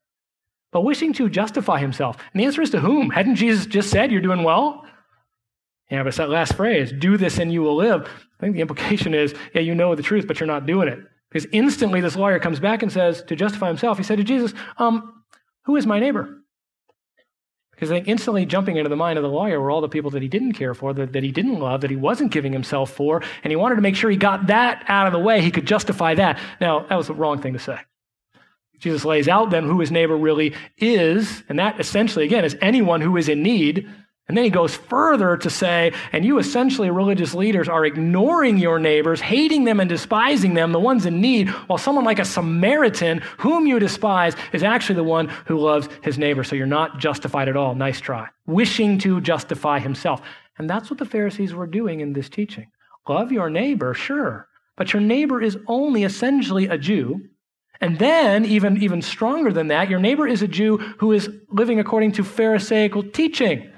But 0.72 0.82
wishing 0.82 1.12
to 1.14 1.28
justify 1.28 1.80
himself. 1.80 2.16
And 2.32 2.40
the 2.40 2.46
answer 2.46 2.62
is 2.62 2.70
to 2.70 2.80
whom? 2.80 3.10
Hadn't 3.10 3.36
Jesus 3.36 3.66
just 3.66 3.90
said, 3.90 4.12
You're 4.12 4.20
doing 4.20 4.44
well? 4.44 4.84
Yeah, 5.90 6.04
but 6.04 6.08
it's 6.08 6.18
that 6.18 6.30
last 6.30 6.54
phrase, 6.54 6.92
do 6.92 7.16
this 7.16 7.38
and 7.38 7.52
you 7.52 7.62
will 7.62 7.74
live. 7.74 8.02
I 8.02 8.40
think 8.40 8.54
the 8.54 8.60
implication 8.60 9.12
is, 9.12 9.34
yeah, 9.52 9.60
you 9.60 9.74
know 9.74 9.94
the 9.94 10.02
truth, 10.02 10.26
but 10.26 10.38
you're 10.38 10.46
not 10.46 10.64
doing 10.64 10.88
it. 10.88 11.00
Because 11.30 11.48
instantly 11.52 12.00
this 12.00 12.16
lawyer 12.16 12.38
comes 12.38 12.60
back 12.60 12.82
and 12.82 12.92
says, 12.92 13.22
to 13.24 13.36
justify 13.36 13.68
himself, 13.68 13.98
he 13.98 14.04
said 14.04 14.18
to 14.18 14.24
Jesus, 14.24 14.54
um, 14.78 15.24
Who 15.64 15.76
is 15.76 15.86
my 15.86 15.98
neighbor? 15.98 16.36
Because 17.72 17.90
I 17.90 17.96
think 17.96 18.08
instantly 18.08 18.44
jumping 18.46 18.76
into 18.76 18.90
the 18.90 18.96
mind 18.96 19.18
of 19.18 19.22
the 19.22 19.30
lawyer 19.30 19.60
were 19.60 19.70
all 19.70 19.80
the 19.80 19.88
people 19.88 20.10
that 20.10 20.22
he 20.22 20.28
didn't 20.28 20.52
care 20.52 20.74
for, 20.74 20.92
that, 20.92 21.12
that 21.12 21.22
he 21.22 21.32
didn't 21.32 21.58
love, 21.58 21.80
that 21.80 21.90
he 21.90 21.96
wasn't 21.96 22.30
giving 22.30 22.52
himself 22.52 22.90
for, 22.90 23.22
and 23.42 23.50
he 23.50 23.56
wanted 23.56 23.76
to 23.76 23.80
make 23.80 23.96
sure 23.96 24.10
he 24.10 24.16
got 24.16 24.48
that 24.48 24.84
out 24.86 25.06
of 25.06 25.12
the 25.12 25.18
way. 25.18 25.40
He 25.40 25.50
could 25.50 25.66
justify 25.66 26.14
that. 26.14 26.38
Now, 26.60 26.80
that 26.88 26.96
was 26.96 27.06
the 27.06 27.14
wrong 27.14 27.40
thing 27.40 27.54
to 27.54 27.58
say. 27.58 27.78
Jesus 28.80 29.04
lays 29.04 29.28
out 29.28 29.50
then 29.50 29.64
who 29.64 29.78
his 29.78 29.92
neighbor 29.92 30.16
really 30.16 30.54
is, 30.76 31.44
and 31.48 31.58
that 31.58 31.78
essentially, 31.78 32.24
again, 32.24 32.44
is 32.44 32.56
anyone 32.60 33.00
who 33.00 33.16
is 33.16 33.28
in 33.28 33.42
need 33.42 33.88
and 34.30 34.36
then 34.36 34.44
he 34.44 34.50
goes 34.50 34.76
further 34.76 35.36
to 35.38 35.50
say, 35.50 35.92
and 36.12 36.24
you 36.24 36.38
essentially, 36.38 36.88
religious 36.88 37.34
leaders, 37.34 37.68
are 37.68 37.84
ignoring 37.84 38.58
your 38.58 38.78
neighbors, 38.78 39.20
hating 39.20 39.64
them 39.64 39.80
and 39.80 39.88
despising 39.88 40.54
them, 40.54 40.70
the 40.70 40.78
ones 40.78 41.04
in 41.04 41.20
need, 41.20 41.48
while 41.48 41.78
someone 41.78 42.04
like 42.04 42.20
a 42.20 42.24
Samaritan, 42.24 43.22
whom 43.38 43.66
you 43.66 43.80
despise, 43.80 44.36
is 44.52 44.62
actually 44.62 44.94
the 44.94 45.02
one 45.02 45.26
who 45.46 45.58
loves 45.58 45.88
his 46.04 46.16
neighbor. 46.16 46.44
So 46.44 46.54
you're 46.54 46.66
not 46.66 47.00
justified 47.00 47.48
at 47.48 47.56
all. 47.56 47.74
Nice 47.74 48.00
try. 48.00 48.28
Wishing 48.46 48.98
to 48.98 49.20
justify 49.20 49.80
himself. 49.80 50.22
And 50.58 50.70
that's 50.70 50.90
what 50.90 51.00
the 51.00 51.06
Pharisees 51.06 51.52
were 51.52 51.66
doing 51.66 51.98
in 51.98 52.12
this 52.12 52.28
teaching. 52.28 52.70
Love 53.08 53.32
your 53.32 53.50
neighbor, 53.50 53.94
sure, 53.94 54.46
but 54.76 54.92
your 54.92 55.02
neighbor 55.02 55.42
is 55.42 55.58
only 55.66 56.04
essentially 56.04 56.68
a 56.68 56.78
Jew. 56.78 57.29
And 57.80 57.98
then, 57.98 58.44
even, 58.44 58.82
even 58.82 59.00
stronger 59.00 59.52
than 59.52 59.68
that, 59.68 59.88
your 59.88 60.00
neighbor 60.00 60.26
is 60.26 60.42
a 60.42 60.48
Jew 60.48 60.76
who 60.98 61.12
is 61.12 61.30
living 61.48 61.80
according 61.80 62.12
to 62.12 62.24
Pharisaical 62.24 63.02
teaching. 63.02 63.70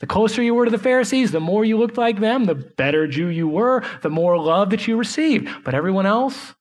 The 0.00 0.06
closer 0.06 0.42
you 0.42 0.54
were 0.54 0.64
to 0.64 0.70
the 0.70 0.78
Pharisees, 0.78 1.30
the 1.30 1.38
more 1.38 1.64
you 1.64 1.78
looked 1.78 1.98
like 1.98 2.18
them, 2.18 2.44
the 2.44 2.54
better 2.54 3.06
Jew 3.06 3.28
you 3.28 3.46
were, 3.46 3.84
the 4.00 4.10
more 4.10 4.36
love 4.38 4.70
that 4.70 4.88
you 4.88 4.96
received. 4.96 5.48
But 5.64 5.74
everyone 5.74 6.06
else 6.06 6.54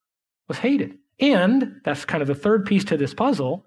was 0.47 0.59
hated. 0.59 0.97
And 1.19 1.81
that's 1.85 2.05
kind 2.05 2.21
of 2.21 2.27
the 2.27 2.35
third 2.35 2.65
piece 2.65 2.83
to 2.85 2.97
this 2.97 3.13
puzzle. 3.13 3.65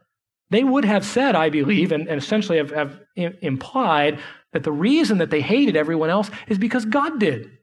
They 0.51 0.63
would 0.63 0.85
have 0.85 1.05
said, 1.05 1.35
I 1.35 1.49
believe, 1.49 1.93
and, 1.93 2.07
and 2.07 2.19
essentially 2.19 2.59
have, 2.59 2.71
have 2.71 3.01
implied 3.17 4.21
that 4.53 4.63
the 4.63 4.73
reason 4.73 5.19
that 5.19 5.31
they 5.31 5.41
hated 5.41 5.77
everyone 5.77 6.11
else 6.11 6.31
is 6.47 6.59
because 6.59 6.85
God 6.85 7.19
did. 7.19 7.54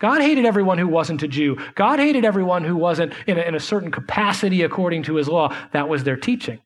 God 0.00 0.22
hated 0.22 0.44
everyone 0.46 0.78
who 0.78 0.88
wasn't 0.88 1.22
a 1.22 1.28
Jew. 1.28 1.56
God 1.76 2.00
hated 2.00 2.24
everyone 2.24 2.64
who 2.64 2.74
wasn't 2.74 3.12
in 3.26 3.38
a, 3.38 3.42
in 3.42 3.54
a 3.54 3.60
certain 3.60 3.90
capacity 3.92 4.62
according 4.62 5.04
to 5.04 5.14
his 5.14 5.28
law. 5.28 5.54
That 5.72 5.88
was 5.88 6.02
their 6.02 6.16
teaching. 6.16 6.58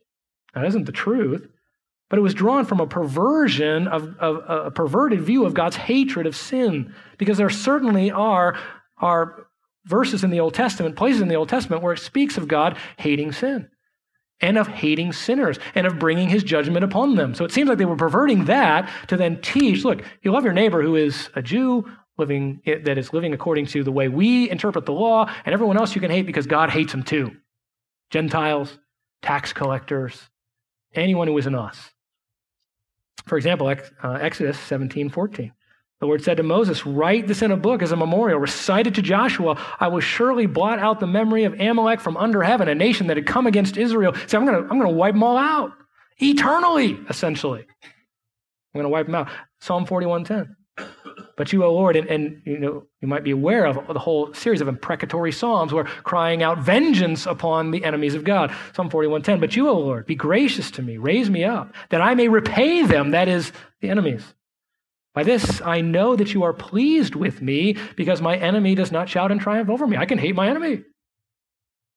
That 0.54 0.64
isn't 0.64 0.86
the 0.86 0.92
truth. 0.92 1.46
but 2.14 2.18
it 2.18 2.22
was 2.22 2.34
drawn 2.34 2.64
from 2.64 2.78
a 2.78 2.86
perversion 2.86 3.88
of, 3.88 4.16
of, 4.18 4.66
a 4.66 4.70
perverted 4.70 5.20
view 5.20 5.44
of 5.44 5.52
God's 5.52 5.74
hatred 5.74 6.26
of 6.26 6.36
sin, 6.36 6.94
because 7.18 7.38
there 7.38 7.50
certainly 7.50 8.10
are, 8.10 8.56
are 8.98 9.48
verses 9.86 10.22
in 10.22 10.30
the 10.30 10.38
Old 10.38 10.54
Testament, 10.54 10.94
places 10.94 11.22
in 11.22 11.26
the 11.26 11.34
Old 11.34 11.48
Testament 11.48 11.82
where 11.82 11.94
it 11.94 11.98
speaks 11.98 12.36
of 12.36 12.46
God 12.46 12.78
hating 12.98 13.32
sin 13.32 13.68
and 14.40 14.56
of 14.56 14.68
hating 14.68 15.12
sinners 15.12 15.58
and 15.74 15.88
of 15.88 15.98
bringing 15.98 16.28
his 16.28 16.44
judgment 16.44 16.84
upon 16.84 17.16
them. 17.16 17.34
So 17.34 17.44
it 17.44 17.50
seems 17.50 17.68
like 17.68 17.78
they 17.78 17.84
were 17.84 17.96
perverting 17.96 18.44
that 18.44 18.88
to 19.08 19.16
then 19.16 19.40
teach, 19.40 19.84
look, 19.84 20.02
you 20.22 20.30
love 20.30 20.44
your 20.44 20.52
neighbor 20.52 20.82
who 20.82 20.94
is 20.94 21.30
a 21.34 21.42
Jew 21.42 21.90
living 22.16 22.60
that 22.64 22.98
is 22.98 23.12
living 23.12 23.32
according 23.32 23.66
to 23.66 23.82
the 23.82 23.92
way 23.92 24.08
we 24.08 24.48
interpret 24.50 24.86
the 24.86 24.92
law, 24.92 25.30
and 25.44 25.52
everyone 25.52 25.76
else 25.76 25.94
you 25.94 26.00
can 26.00 26.10
hate 26.10 26.26
because 26.26 26.46
God 26.46 26.70
hates 26.70 26.92
them 26.92 27.02
too. 27.02 27.32
Gentiles, 28.10 28.78
tax 29.22 29.52
collectors, 29.52 30.20
anyone 30.94 31.26
who 31.26 31.36
isn't 31.38 31.54
us. 31.54 31.90
For 33.26 33.36
example, 33.36 33.68
uh, 33.68 34.12
Exodus 34.20 34.58
17, 34.58 35.10
14. 35.10 35.52
The 36.00 36.06
Lord 36.06 36.22
said 36.22 36.36
to 36.36 36.42
Moses, 36.42 36.84
Write 36.84 37.26
this 37.26 37.40
in 37.40 37.50
a 37.50 37.56
book 37.56 37.82
as 37.82 37.92
a 37.92 37.96
memorial, 37.96 38.38
recite 38.38 38.86
it 38.86 38.94
to 38.96 39.02
Joshua. 39.02 39.56
I 39.80 39.88
will 39.88 40.00
surely 40.00 40.46
blot 40.46 40.78
out 40.78 41.00
the 41.00 41.06
memory 41.06 41.44
of 41.44 41.58
Amalek 41.58 42.00
from 42.00 42.16
under 42.16 42.42
heaven, 42.42 42.68
a 42.68 42.74
nation 42.74 43.06
that 43.06 43.16
had 43.16 43.26
come 43.26 43.46
against 43.46 43.76
Israel. 43.76 44.14
So 44.26 44.38
I'm 44.38 44.44
going 44.44 44.62
to 44.62 44.68
I'm 44.68 44.78
going 44.78 44.90
to 44.90 44.96
wipe 44.96 45.14
them 45.14 45.22
all 45.22 45.38
out 45.38 45.72
eternally, 46.18 46.98
essentially. 47.08 47.60
I'm 47.82 48.80
going 48.80 48.84
to 48.84 48.90
wipe 48.90 49.06
them 49.06 49.14
out. 49.14 49.30
Psalm 49.60 49.86
41:10. 49.86 50.54
But 51.36 51.52
you, 51.52 51.64
O 51.64 51.72
Lord, 51.72 51.96
and, 51.96 52.08
and, 52.08 52.42
you 52.44 52.58
know, 52.58 52.84
you 53.00 53.08
might 53.08 53.24
be 53.24 53.32
aware 53.32 53.66
of 53.66 53.92
the 53.92 53.98
whole 53.98 54.32
series 54.34 54.60
of 54.60 54.68
imprecatory 54.68 55.32
psalms 55.32 55.72
where 55.72 55.84
crying 55.84 56.42
out 56.42 56.58
vengeance 56.58 57.26
upon 57.26 57.70
the 57.70 57.84
enemies 57.84 58.14
of 58.14 58.24
God. 58.24 58.54
Psalm 58.74 58.88
41:10. 58.88 59.40
But 59.40 59.56
you, 59.56 59.68
O 59.68 59.78
Lord, 59.78 60.06
be 60.06 60.14
gracious 60.14 60.70
to 60.72 60.82
me, 60.82 60.96
raise 60.96 61.28
me 61.28 61.44
up, 61.44 61.74
that 61.90 62.00
I 62.00 62.14
may 62.14 62.28
repay 62.28 62.84
them, 62.86 63.10
that 63.10 63.28
is, 63.28 63.52
the 63.80 63.90
enemies. 63.90 64.34
By 65.14 65.22
this 65.22 65.60
I 65.62 65.80
know 65.80 66.16
that 66.16 66.34
you 66.34 66.42
are 66.42 66.52
pleased 66.52 67.14
with 67.14 67.40
me, 67.40 67.76
because 67.96 68.20
my 68.20 68.36
enemy 68.36 68.74
does 68.74 68.92
not 68.92 69.08
shout 69.08 69.32
in 69.32 69.38
triumph 69.38 69.70
over 69.70 69.86
me. 69.86 69.96
I 69.96 70.06
can 70.06 70.18
hate 70.18 70.34
my 70.34 70.48
enemy. 70.48 70.82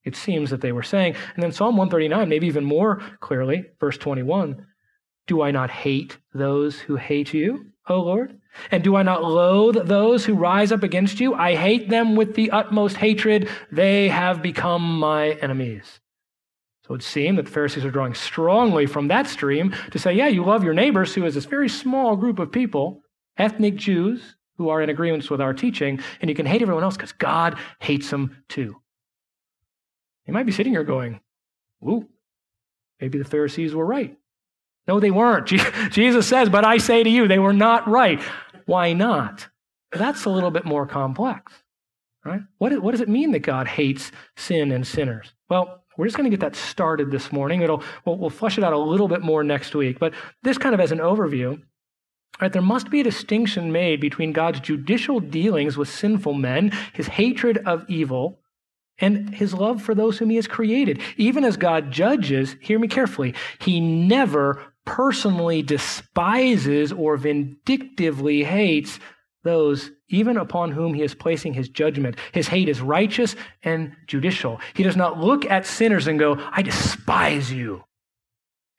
It 0.04 0.15
seems 0.15 0.52
that 0.52 0.62
they 0.62 0.71
were 0.71 0.84
saying. 0.84 1.15
And 1.36 1.43
then 1.43 1.52
Psalm 1.52 1.76
139, 1.76 2.30
maybe 2.30 2.47
even 2.47 2.63
more 2.63 3.02
clearly, 3.19 3.65
verse 3.80 3.97
21 3.97 4.65
Do 5.26 5.41
I 5.41 5.52
not 5.52 5.69
hate 5.69 6.17
those 6.34 6.80
who 6.80 6.95
hate 6.95 7.34
you, 7.34 7.71
O 7.89 8.02
Lord? 8.02 8.39
And 8.71 8.84
do 8.84 8.95
I 8.95 9.04
not 9.04 9.23
loathe 9.23 9.88
those 9.88 10.26
who 10.26 10.34
rise 10.34 10.71
up 10.71 10.84
against 10.84 11.19
you? 11.19 11.34
I 11.34 11.56
hate 11.56 11.89
them 11.89 12.15
with 12.15 12.36
the 12.36 12.52
utmost 12.52 12.97
hatred. 12.97 13.50
They 13.71 14.10
have 14.10 14.41
become 14.41 15.00
my 15.00 15.32
enemies. 15.34 16.00
So 16.84 16.89
it 16.89 16.91
would 16.91 17.04
seem 17.04 17.36
that 17.36 17.45
the 17.45 17.52
Pharisees 17.52 17.86
are 17.86 17.91
drawing 17.91 18.13
strongly 18.13 18.86
from 18.86 19.10
that 19.10 19.28
stream 19.28 19.76
to 19.91 20.00
say, 20.00 20.13
yeah, 20.13 20.28
you 20.28 20.43
love 20.43 20.63
your 20.63 20.73
neighbors, 20.73 21.13
who 21.13 21.26
is 21.26 21.36
this 21.36 21.45
very 21.45 21.69
small 21.69 22.15
group 22.15 22.39
of 22.39 22.52
people, 22.52 23.02
ethnic 23.38 23.76
Jews 23.76 24.36
who 24.58 24.69
are 24.69 24.82
in 24.82 24.89
agreement 24.89 25.30
with 25.30 25.41
our 25.41 25.54
teaching, 25.54 26.00
and 26.19 26.30
you 26.30 26.36
can 26.36 26.45
hate 26.45 26.62
everyone 26.62 26.84
else 26.84 26.97
because 26.97 27.12
God 27.12 27.60
hates 27.80 28.10
them 28.10 28.43
too. 28.50 28.76
You 30.26 30.34
might 30.34 30.45
be 30.45 30.52
sitting 30.52 30.73
here 30.73 30.84
going, 30.84 31.19
Ooh, 31.84 32.08
maybe 33.00 33.17
the 33.17 33.26
Pharisees 33.26 33.76
were 33.76 33.86
right. 33.86 34.17
No, 34.88 35.00
they 35.00 35.12
weren't. 35.12 35.47
Jesus 35.91 36.28
says, 36.28 36.50
but 36.50 36.65
I 36.65 36.78
say 36.78 37.04
to 37.04 37.10
you, 37.10 37.28
they 37.28 37.39
were 37.39 37.54
not 37.54 37.88
right. 37.88 38.21
Why 38.65 38.93
not? 38.93 39.47
That's 39.91 40.26
a 40.26 40.30
little 40.30 40.52
bit 40.52 40.65
more 40.65 40.86
complex, 40.86 41.54
right? 42.23 42.41
What, 42.58 42.82
what 42.82 42.91
does 42.91 43.02
it 43.02 43.10
mean 43.10 43.32
that 43.32 43.39
God 43.39 43.67
hates 43.67 44.12
sin 44.36 44.71
and 44.71 44.86
sinners? 44.86 45.34
Well, 45.50 45.84
we're 45.97 46.06
just 46.06 46.17
going 46.17 46.30
to 46.30 46.36
get 46.36 46.41
that 46.41 46.56
started 46.56 47.12
this 47.12 47.32
morning. 47.32 47.62
It'll, 47.62 47.84
we'll, 48.06 48.17
we'll 48.17 48.30
it 48.30 48.63
out 48.63 48.73
a 48.73 48.78
little 48.78 49.08
bit 49.08 49.21
more 49.21 49.43
next 49.43 49.73
week. 49.76 50.00
But 50.00 50.13
this 50.43 50.58
kind 50.58 50.76
of 50.76 50.82
as 50.82 50.91
an 50.91 51.00
overview, 51.00 51.62
Right, 52.39 52.54
there 52.54 52.62
must 52.62 52.91
be 52.91 53.00
a 53.00 53.04
distinction 53.04 53.71
made 53.71 54.00
between 54.00 54.32
God's 54.32 54.60
judicial 54.60 55.19
dealings 55.19 55.76
with 55.76 55.89
sinful 55.89 56.36
men, 56.36 56.71
his 56.93 57.08
hatred 57.08 57.58
of 57.65 57.84
evil, 57.89 58.39
and 59.00 59.34
his 59.34 59.56
love 59.56 59.82
for 59.82 59.95
those 59.95 60.19
whom 60.19 60.30
he 60.30 60.36
has 60.36 60.47
created. 60.47 61.02
Even 61.17 61.43
as 61.43 61.58
God 61.58 61.91
judges, 61.91 62.56
hear 62.62 62.78
me 62.78 62.88
carefully, 62.88 63.34
he 63.60 63.80
never 63.80 64.62
personally 64.88 65.62
despises 65.62 66.91
or 66.91 67.17
vindictively 67.17 68.43
hates 68.43 69.00
those 69.43 69.91
even 70.10 70.38
upon 70.38 70.71
whom 70.71 70.93
he 70.93 71.04
is 71.04 71.13
placing 71.13 71.54
his 71.54 71.69
judgment. 71.69 72.15
His 72.32 72.47
hate 72.47 72.69
is 72.69 72.82
righteous 72.82 73.36
and 73.63 73.95
judicial. 74.08 74.60
He 74.73 74.84
does 74.84 74.95
not 74.95 75.19
look 75.19 75.45
at 75.45 75.65
sinners 75.65 76.08
and 76.08 76.17
go, 76.17 76.38
I 76.52 76.62
despise 76.62 77.52
you. 77.52 77.84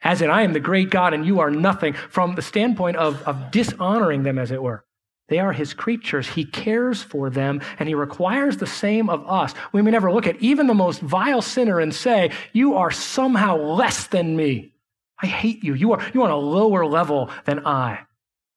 As 0.02 0.22
in, 0.22 0.30
I 0.30 0.42
am 0.42 0.52
the 0.52 0.60
great 0.60 0.90
God 0.90 1.12
and 1.12 1.26
you 1.26 1.40
are 1.40 1.50
nothing, 1.50 1.92
from 1.92 2.34
the 2.34 2.42
standpoint 2.42 2.96
of, 2.96 3.22
of 3.22 3.50
dishonoring 3.50 4.22
them, 4.22 4.38
as 4.38 4.50
it 4.50 4.62
were. 4.62 4.84
They 5.28 5.38
are 5.40 5.52
his 5.52 5.74
creatures. 5.74 6.26
He 6.26 6.44
cares 6.44 7.02
for 7.02 7.28
them 7.28 7.60
and 7.78 7.88
he 7.88 7.94
requires 7.94 8.56
the 8.56 8.66
same 8.66 9.10
of 9.10 9.28
us. 9.28 9.54
We 9.72 9.82
may 9.82 9.90
never 9.90 10.10
look 10.10 10.26
at 10.26 10.40
even 10.40 10.66
the 10.66 10.74
most 10.74 11.00
vile 11.00 11.42
sinner 11.42 11.80
and 11.80 11.94
say, 11.94 12.30
You 12.52 12.76
are 12.76 12.90
somehow 12.90 13.56
less 13.56 14.06
than 14.06 14.36
me. 14.36 14.72
I 15.20 15.26
hate 15.26 15.64
you. 15.64 15.74
You 15.74 15.92
are, 15.92 16.10
you 16.14 16.22
are 16.22 16.24
on 16.24 16.30
a 16.30 16.36
lower 16.36 16.86
level 16.86 17.30
than 17.44 17.66
I. 17.66 18.00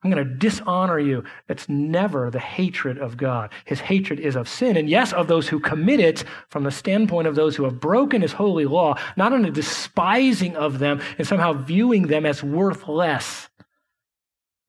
I'm 0.03 0.09
going 0.09 0.27
to 0.27 0.33
dishonor 0.33 0.97
you. 0.97 1.23
That's 1.47 1.69
never 1.69 2.31
the 2.31 2.39
hatred 2.39 2.97
of 2.97 3.17
God. 3.17 3.51
His 3.65 3.79
hatred 3.79 4.19
is 4.19 4.35
of 4.35 4.49
sin, 4.49 4.75
and 4.75 4.89
yes, 4.89 5.13
of 5.13 5.27
those 5.27 5.47
who 5.47 5.59
commit 5.59 5.99
it 5.99 6.23
from 6.49 6.63
the 6.63 6.71
standpoint 6.71 7.27
of 7.27 7.35
those 7.35 7.55
who 7.55 7.65
have 7.65 7.79
broken 7.79 8.23
his 8.23 8.33
holy 8.33 8.65
law, 8.65 8.95
not 9.15 9.33
in 9.33 9.45
a 9.45 9.51
despising 9.51 10.55
of 10.55 10.79
them 10.79 11.01
and 11.19 11.27
somehow 11.27 11.53
viewing 11.53 12.07
them 12.07 12.25
as 12.25 12.41
worthless. 12.41 13.49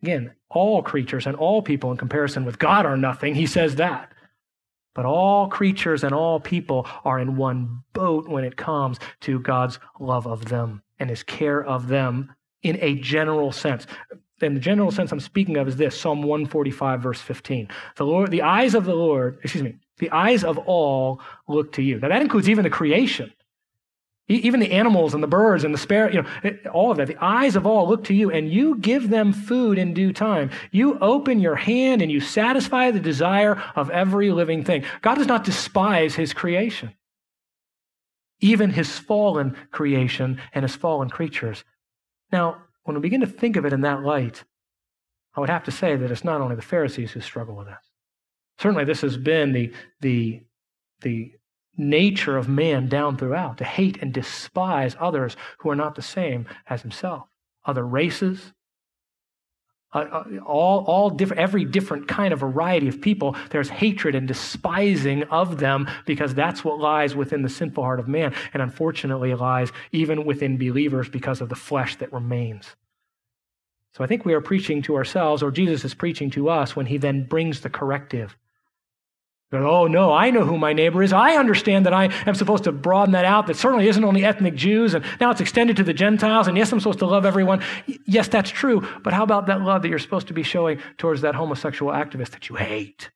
Again, 0.02 0.32
all 0.50 0.82
creatures 0.82 1.26
and 1.26 1.36
all 1.36 1.62
people 1.62 1.90
in 1.90 1.96
comparison 1.96 2.44
with 2.44 2.58
God 2.58 2.84
are 2.84 2.96
nothing. 2.96 3.34
He 3.34 3.46
says 3.46 3.76
that. 3.76 4.12
But 4.94 5.06
all 5.06 5.48
creatures 5.48 6.04
and 6.04 6.14
all 6.14 6.38
people 6.38 6.86
are 7.04 7.18
in 7.18 7.36
one 7.36 7.82
boat 7.92 8.28
when 8.28 8.44
it 8.44 8.56
comes 8.56 8.98
to 9.20 9.40
God's 9.40 9.78
love 9.98 10.26
of 10.26 10.46
them 10.46 10.82
and 10.98 11.08
his 11.08 11.22
care 11.22 11.64
of 11.64 11.88
them 11.88 12.34
in 12.62 12.78
a 12.80 12.96
general 12.96 13.52
sense. 13.52 13.86
And 14.40 14.56
the 14.56 14.60
general 14.60 14.90
sense 14.90 15.12
I'm 15.12 15.20
speaking 15.20 15.56
of 15.56 15.68
is 15.68 15.76
this 15.76 15.98
Psalm 15.98 16.22
145, 16.22 17.00
verse 17.00 17.20
15. 17.20 17.68
The 17.96 18.04
Lord, 18.04 18.30
the 18.30 18.42
eyes 18.42 18.74
of 18.74 18.84
the 18.84 18.94
Lord, 18.94 19.38
excuse 19.42 19.62
me, 19.62 19.76
the 19.98 20.10
eyes 20.10 20.42
of 20.44 20.58
all 20.58 21.20
look 21.48 21.72
to 21.72 21.82
you. 21.82 21.98
Now 22.00 22.08
that 22.08 22.22
includes 22.22 22.48
even 22.48 22.64
the 22.64 22.70
creation. 22.70 23.32
Even 24.36 24.60
the 24.60 24.72
animals 24.72 25.14
and 25.14 25.22
the 25.22 25.28
birds 25.28 25.64
and 25.64 25.74
the 25.74 25.78
sparrow, 25.78 26.10
you 26.10 26.22
know, 26.22 26.28
eh, 26.44 26.68
all 26.72 26.90
of 26.90 26.96
that. 26.96 27.08
The 27.08 27.22
eyes 27.22 27.56
of 27.56 27.66
all 27.66 27.88
look 27.88 28.04
to 28.04 28.14
you, 28.14 28.30
and 28.30 28.52
you 28.52 28.76
give 28.78 29.10
them 29.10 29.32
food 29.32 29.78
in 29.78 29.94
due 29.94 30.12
time. 30.12 30.50
You 30.70 30.98
open 31.00 31.40
your 31.40 31.56
hand 31.56 32.02
and 32.02 32.10
you 32.10 32.20
satisfy 32.20 32.90
the 32.90 33.00
desire 33.00 33.62
of 33.76 33.90
every 33.90 34.30
living 34.30 34.64
thing. 34.64 34.84
God 35.00 35.16
does 35.16 35.26
not 35.26 35.44
despise 35.44 36.14
his 36.14 36.32
creation, 36.32 36.94
even 38.40 38.70
his 38.70 38.98
fallen 38.98 39.56
creation 39.70 40.40
and 40.54 40.62
his 40.62 40.76
fallen 40.76 41.10
creatures. 41.10 41.64
Now, 42.30 42.62
when 42.84 42.96
we 42.96 43.02
begin 43.02 43.20
to 43.20 43.26
think 43.26 43.56
of 43.56 43.64
it 43.64 43.72
in 43.72 43.82
that 43.82 44.02
light, 44.02 44.44
I 45.34 45.40
would 45.40 45.50
have 45.50 45.64
to 45.64 45.70
say 45.70 45.96
that 45.96 46.10
it's 46.10 46.24
not 46.24 46.40
only 46.40 46.56
the 46.56 46.62
Pharisees 46.62 47.12
who 47.12 47.20
struggle 47.20 47.56
with 47.56 47.66
this. 47.66 47.90
Certainly, 48.58 48.84
this 48.84 49.00
has 49.00 49.16
been 49.16 49.52
the, 49.52 49.72
the, 50.00 50.42
the 51.00 51.32
nature 51.76 52.36
of 52.36 52.48
man 52.48 52.88
down 52.88 53.16
throughout 53.16 53.58
to 53.58 53.64
hate 53.64 54.02
and 54.02 54.12
despise 54.12 54.96
others 55.00 55.36
who 55.58 55.70
are 55.70 55.76
not 55.76 55.94
the 55.94 56.02
same 56.02 56.46
as 56.68 56.82
himself, 56.82 57.28
other 57.64 57.86
races, 57.86 58.52
uh, 59.94 59.98
uh, 59.98 60.24
all, 60.46 60.84
all 60.86 61.10
different, 61.10 61.40
every 61.40 61.64
different 61.64 62.08
kind 62.08 62.32
of 62.32 62.40
variety 62.40 62.88
of 62.88 63.00
people, 63.00 63.36
there's 63.50 63.68
hatred 63.68 64.14
and 64.14 64.26
despising 64.26 65.22
of 65.24 65.58
them 65.58 65.88
because 66.06 66.34
that's 66.34 66.64
what 66.64 66.78
lies 66.78 67.14
within 67.14 67.42
the 67.42 67.48
sinful 67.48 67.84
heart 67.84 68.00
of 68.00 68.08
man, 68.08 68.34
and 68.54 68.62
unfortunately 68.62 69.34
lies 69.34 69.70
even 69.92 70.24
within 70.24 70.56
believers 70.56 71.08
because 71.08 71.42
of 71.42 71.50
the 71.50 71.54
flesh 71.54 71.96
that 71.96 72.12
remains. 72.12 72.74
So 73.94 74.02
I 74.02 74.06
think 74.06 74.24
we 74.24 74.32
are 74.32 74.40
preaching 74.40 74.80
to 74.82 74.96
ourselves, 74.96 75.42
or 75.42 75.50
Jesus 75.50 75.84
is 75.84 75.92
preaching 75.92 76.30
to 76.30 76.48
us 76.48 76.74
when 76.74 76.86
he 76.86 76.96
then 76.96 77.24
brings 77.24 77.60
the 77.60 77.68
corrective. 77.68 78.34
Oh, 79.52 79.86
no, 79.86 80.12
I 80.12 80.30
know 80.30 80.46
who 80.46 80.56
my 80.56 80.72
neighbor 80.72 81.02
is. 81.02 81.12
I 81.12 81.36
understand 81.36 81.84
that 81.84 81.92
I 81.92 82.06
am 82.26 82.34
supposed 82.34 82.64
to 82.64 82.72
broaden 82.72 83.12
that 83.12 83.26
out. 83.26 83.46
That 83.46 83.56
certainly 83.56 83.86
isn't 83.86 84.02
only 84.02 84.24
ethnic 84.24 84.54
Jews, 84.54 84.94
and 84.94 85.04
now 85.20 85.30
it's 85.30 85.42
extended 85.42 85.76
to 85.76 85.84
the 85.84 85.92
Gentiles. 85.92 86.48
And 86.48 86.56
yes, 86.56 86.72
I'm 86.72 86.80
supposed 86.80 87.00
to 87.00 87.06
love 87.06 87.26
everyone. 87.26 87.62
Yes, 88.06 88.28
that's 88.28 88.50
true. 88.50 88.86
But 89.02 89.12
how 89.12 89.22
about 89.22 89.46
that 89.46 89.60
love 89.60 89.82
that 89.82 89.88
you're 89.88 89.98
supposed 89.98 90.28
to 90.28 90.34
be 90.34 90.42
showing 90.42 90.80
towards 90.96 91.20
that 91.20 91.34
homosexual 91.34 91.92
activist 91.92 92.30
that 92.30 92.48
you 92.48 92.56
hate? 92.56 93.10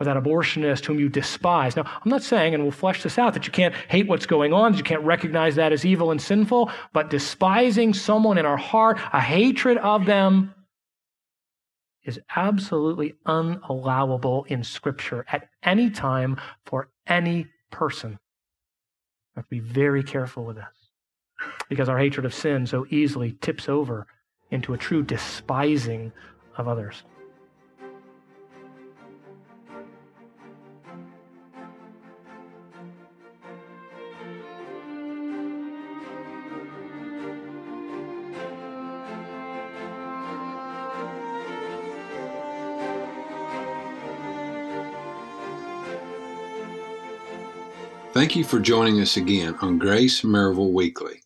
Or 0.00 0.04
that 0.04 0.16
abortionist 0.16 0.84
whom 0.84 1.00
you 1.00 1.08
despise. 1.08 1.74
Now, 1.74 1.82
I'm 1.82 2.08
not 2.08 2.22
saying, 2.22 2.54
and 2.54 2.62
we'll 2.62 2.70
flesh 2.70 3.02
this 3.02 3.18
out, 3.18 3.34
that 3.34 3.46
you 3.46 3.52
can't 3.52 3.74
hate 3.74 4.06
what's 4.06 4.26
going 4.26 4.52
on, 4.52 4.70
that 4.70 4.78
you 4.78 4.84
can't 4.84 5.02
recognize 5.02 5.56
that 5.56 5.72
as 5.72 5.84
evil 5.84 6.12
and 6.12 6.22
sinful, 6.22 6.70
but 6.92 7.10
despising 7.10 7.94
someone 7.94 8.38
in 8.38 8.46
our 8.46 8.56
heart, 8.56 9.00
a 9.12 9.20
hatred 9.20 9.76
of 9.78 10.06
them, 10.06 10.54
is 12.04 12.20
absolutely 12.36 13.14
unallowable 13.26 14.46
in 14.46 14.64
Scripture 14.64 15.26
at 15.30 15.48
any 15.62 15.90
time 15.90 16.40
for 16.64 16.88
any 17.06 17.46
person. 17.70 18.18
We 19.34 19.40
have 19.40 19.44
to 19.44 19.50
be 19.50 19.60
very 19.60 20.02
careful 20.02 20.44
with 20.44 20.56
this. 20.56 20.64
because 21.68 21.88
our 21.88 21.98
hatred 21.98 22.26
of 22.26 22.34
sin 22.34 22.66
so 22.66 22.86
easily 22.90 23.32
tips 23.40 23.68
over 23.68 24.06
into 24.50 24.74
a 24.74 24.78
true 24.78 25.02
despising 25.02 26.12
of 26.56 26.66
others. 26.68 27.02
Thank 48.18 48.34
you 48.34 48.42
for 48.42 48.58
joining 48.58 49.00
us 49.00 49.16
again 49.16 49.54
on 49.60 49.78
Grace 49.78 50.22
Maryville 50.22 50.72
Weekly. 50.72 51.22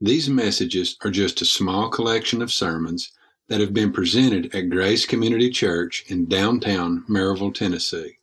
These 0.00 0.30
messages 0.30 0.96
are 1.04 1.10
just 1.10 1.42
a 1.42 1.44
small 1.44 1.90
collection 1.90 2.40
of 2.40 2.50
sermons 2.50 3.12
that 3.48 3.60
have 3.60 3.74
been 3.74 3.92
presented 3.92 4.54
at 4.54 4.70
Grace 4.70 5.04
Community 5.04 5.50
Church 5.50 6.06
in 6.08 6.24
downtown 6.24 7.04
Maryville, 7.06 7.54
Tennessee. 7.54 8.16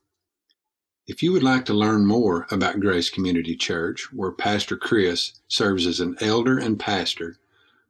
If 1.06 1.22
you 1.22 1.32
would 1.34 1.44
like 1.44 1.66
to 1.66 1.76
learn 1.76 2.08
more 2.08 2.48
about 2.50 2.80
Grace 2.80 3.12
Community 3.12 3.56
Church, 3.56 4.12
where 4.12 4.32
Pastor 4.32 4.76
Chris 4.76 5.34
serves 5.48 5.86
as 5.86 6.00
an 6.00 6.18
elder 6.20 6.58
and 6.58 6.80
pastor, 6.80 7.38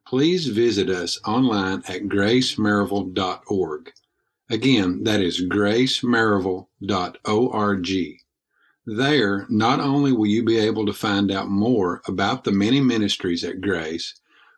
please 0.06 0.48
visit 0.48 0.90
us 0.90 1.18
online 1.26 1.82
at 1.88 2.10
gracemaryville.org. 2.10 3.94
Again, 4.50 5.04
that 5.06 5.22
is 5.22 5.46
gracemaryville.org. 5.46 8.20
There, 8.86 9.46
not 9.50 9.80
only 9.80 10.12
will 10.12 10.28
you 10.28 10.44
be 10.44 10.58
able 10.58 10.86
to 10.86 10.94
find 10.94 11.32
out 11.32 11.50
more 11.50 12.02
about 12.08 12.44
the 12.44 12.52
many 12.52 12.80
ministries 12.80 13.44
at 13.44 13.62
Grace, 13.62 14.16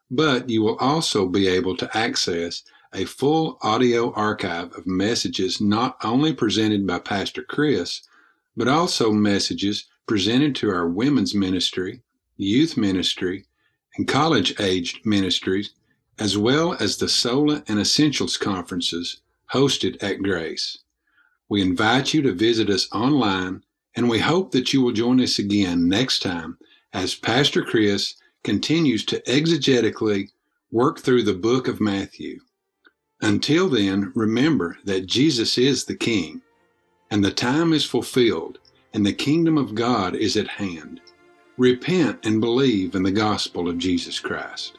but 0.09 0.49
you 0.49 0.61
will 0.61 0.77
also 0.77 1.27
be 1.27 1.47
able 1.47 1.75
to 1.77 1.97
access 1.97 2.63
a 2.93 3.05
full 3.05 3.57
audio 3.61 4.11
archive 4.13 4.73
of 4.73 4.85
messages 4.85 5.61
not 5.61 5.97
only 6.03 6.33
presented 6.33 6.85
by 6.85 6.99
Pastor 6.99 7.41
Chris, 7.41 8.01
but 8.55 8.67
also 8.67 9.11
messages 9.11 9.85
presented 10.05 10.55
to 10.55 10.69
our 10.69 10.87
women's 10.87 11.33
ministry, 11.33 12.01
youth 12.37 12.75
ministry, 12.75 13.45
and 13.95 14.07
college 14.07 14.59
aged 14.59 15.05
ministries, 15.05 15.71
as 16.19 16.37
well 16.37 16.73
as 16.73 16.97
the 16.97 17.07
Sola 17.07 17.63
and 17.67 17.79
Essentials 17.79 18.37
conferences 18.37 19.21
hosted 19.53 20.01
at 20.03 20.21
Grace. 20.21 20.77
We 21.49 21.61
invite 21.61 22.13
you 22.13 22.21
to 22.23 22.33
visit 22.33 22.69
us 22.69 22.91
online 22.91 23.63
and 23.95 24.09
we 24.09 24.19
hope 24.19 24.51
that 24.51 24.73
you 24.73 24.81
will 24.81 24.91
join 24.91 25.19
us 25.19 25.39
again 25.39 25.87
next 25.87 26.19
time 26.19 26.57
as 26.93 27.15
Pastor 27.15 27.63
Chris 27.63 28.15
continues 28.43 29.05
to 29.05 29.21
exegetically 29.21 30.29
work 30.71 30.99
through 30.99 31.23
the 31.23 31.33
book 31.33 31.67
of 31.67 31.81
Matthew. 31.81 32.39
Until 33.21 33.69
then, 33.69 34.11
remember 34.15 34.77
that 34.85 35.05
Jesus 35.05 35.57
is 35.57 35.85
the 35.85 35.95
King, 35.95 36.41
and 37.11 37.23
the 37.23 37.31
time 37.31 37.73
is 37.73 37.85
fulfilled, 37.85 38.57
and 38.93 39.05
the 39.05 39.13
kingdom 39.13 39.57
of 39.57 39.75
God 39.75 40.15
is 40.15 40.37
at 40.37 40.47
hand. 40.47 41.01
Repent 41.57 42.25
and 42.25 42.41
believe 42.41 42.95
in 42.95 43.03
the 43.03 43.11
gospel 43.11 43.69
of 43.69 43.77
Jesus 43.77 44.19
Christ. 44.19 44.77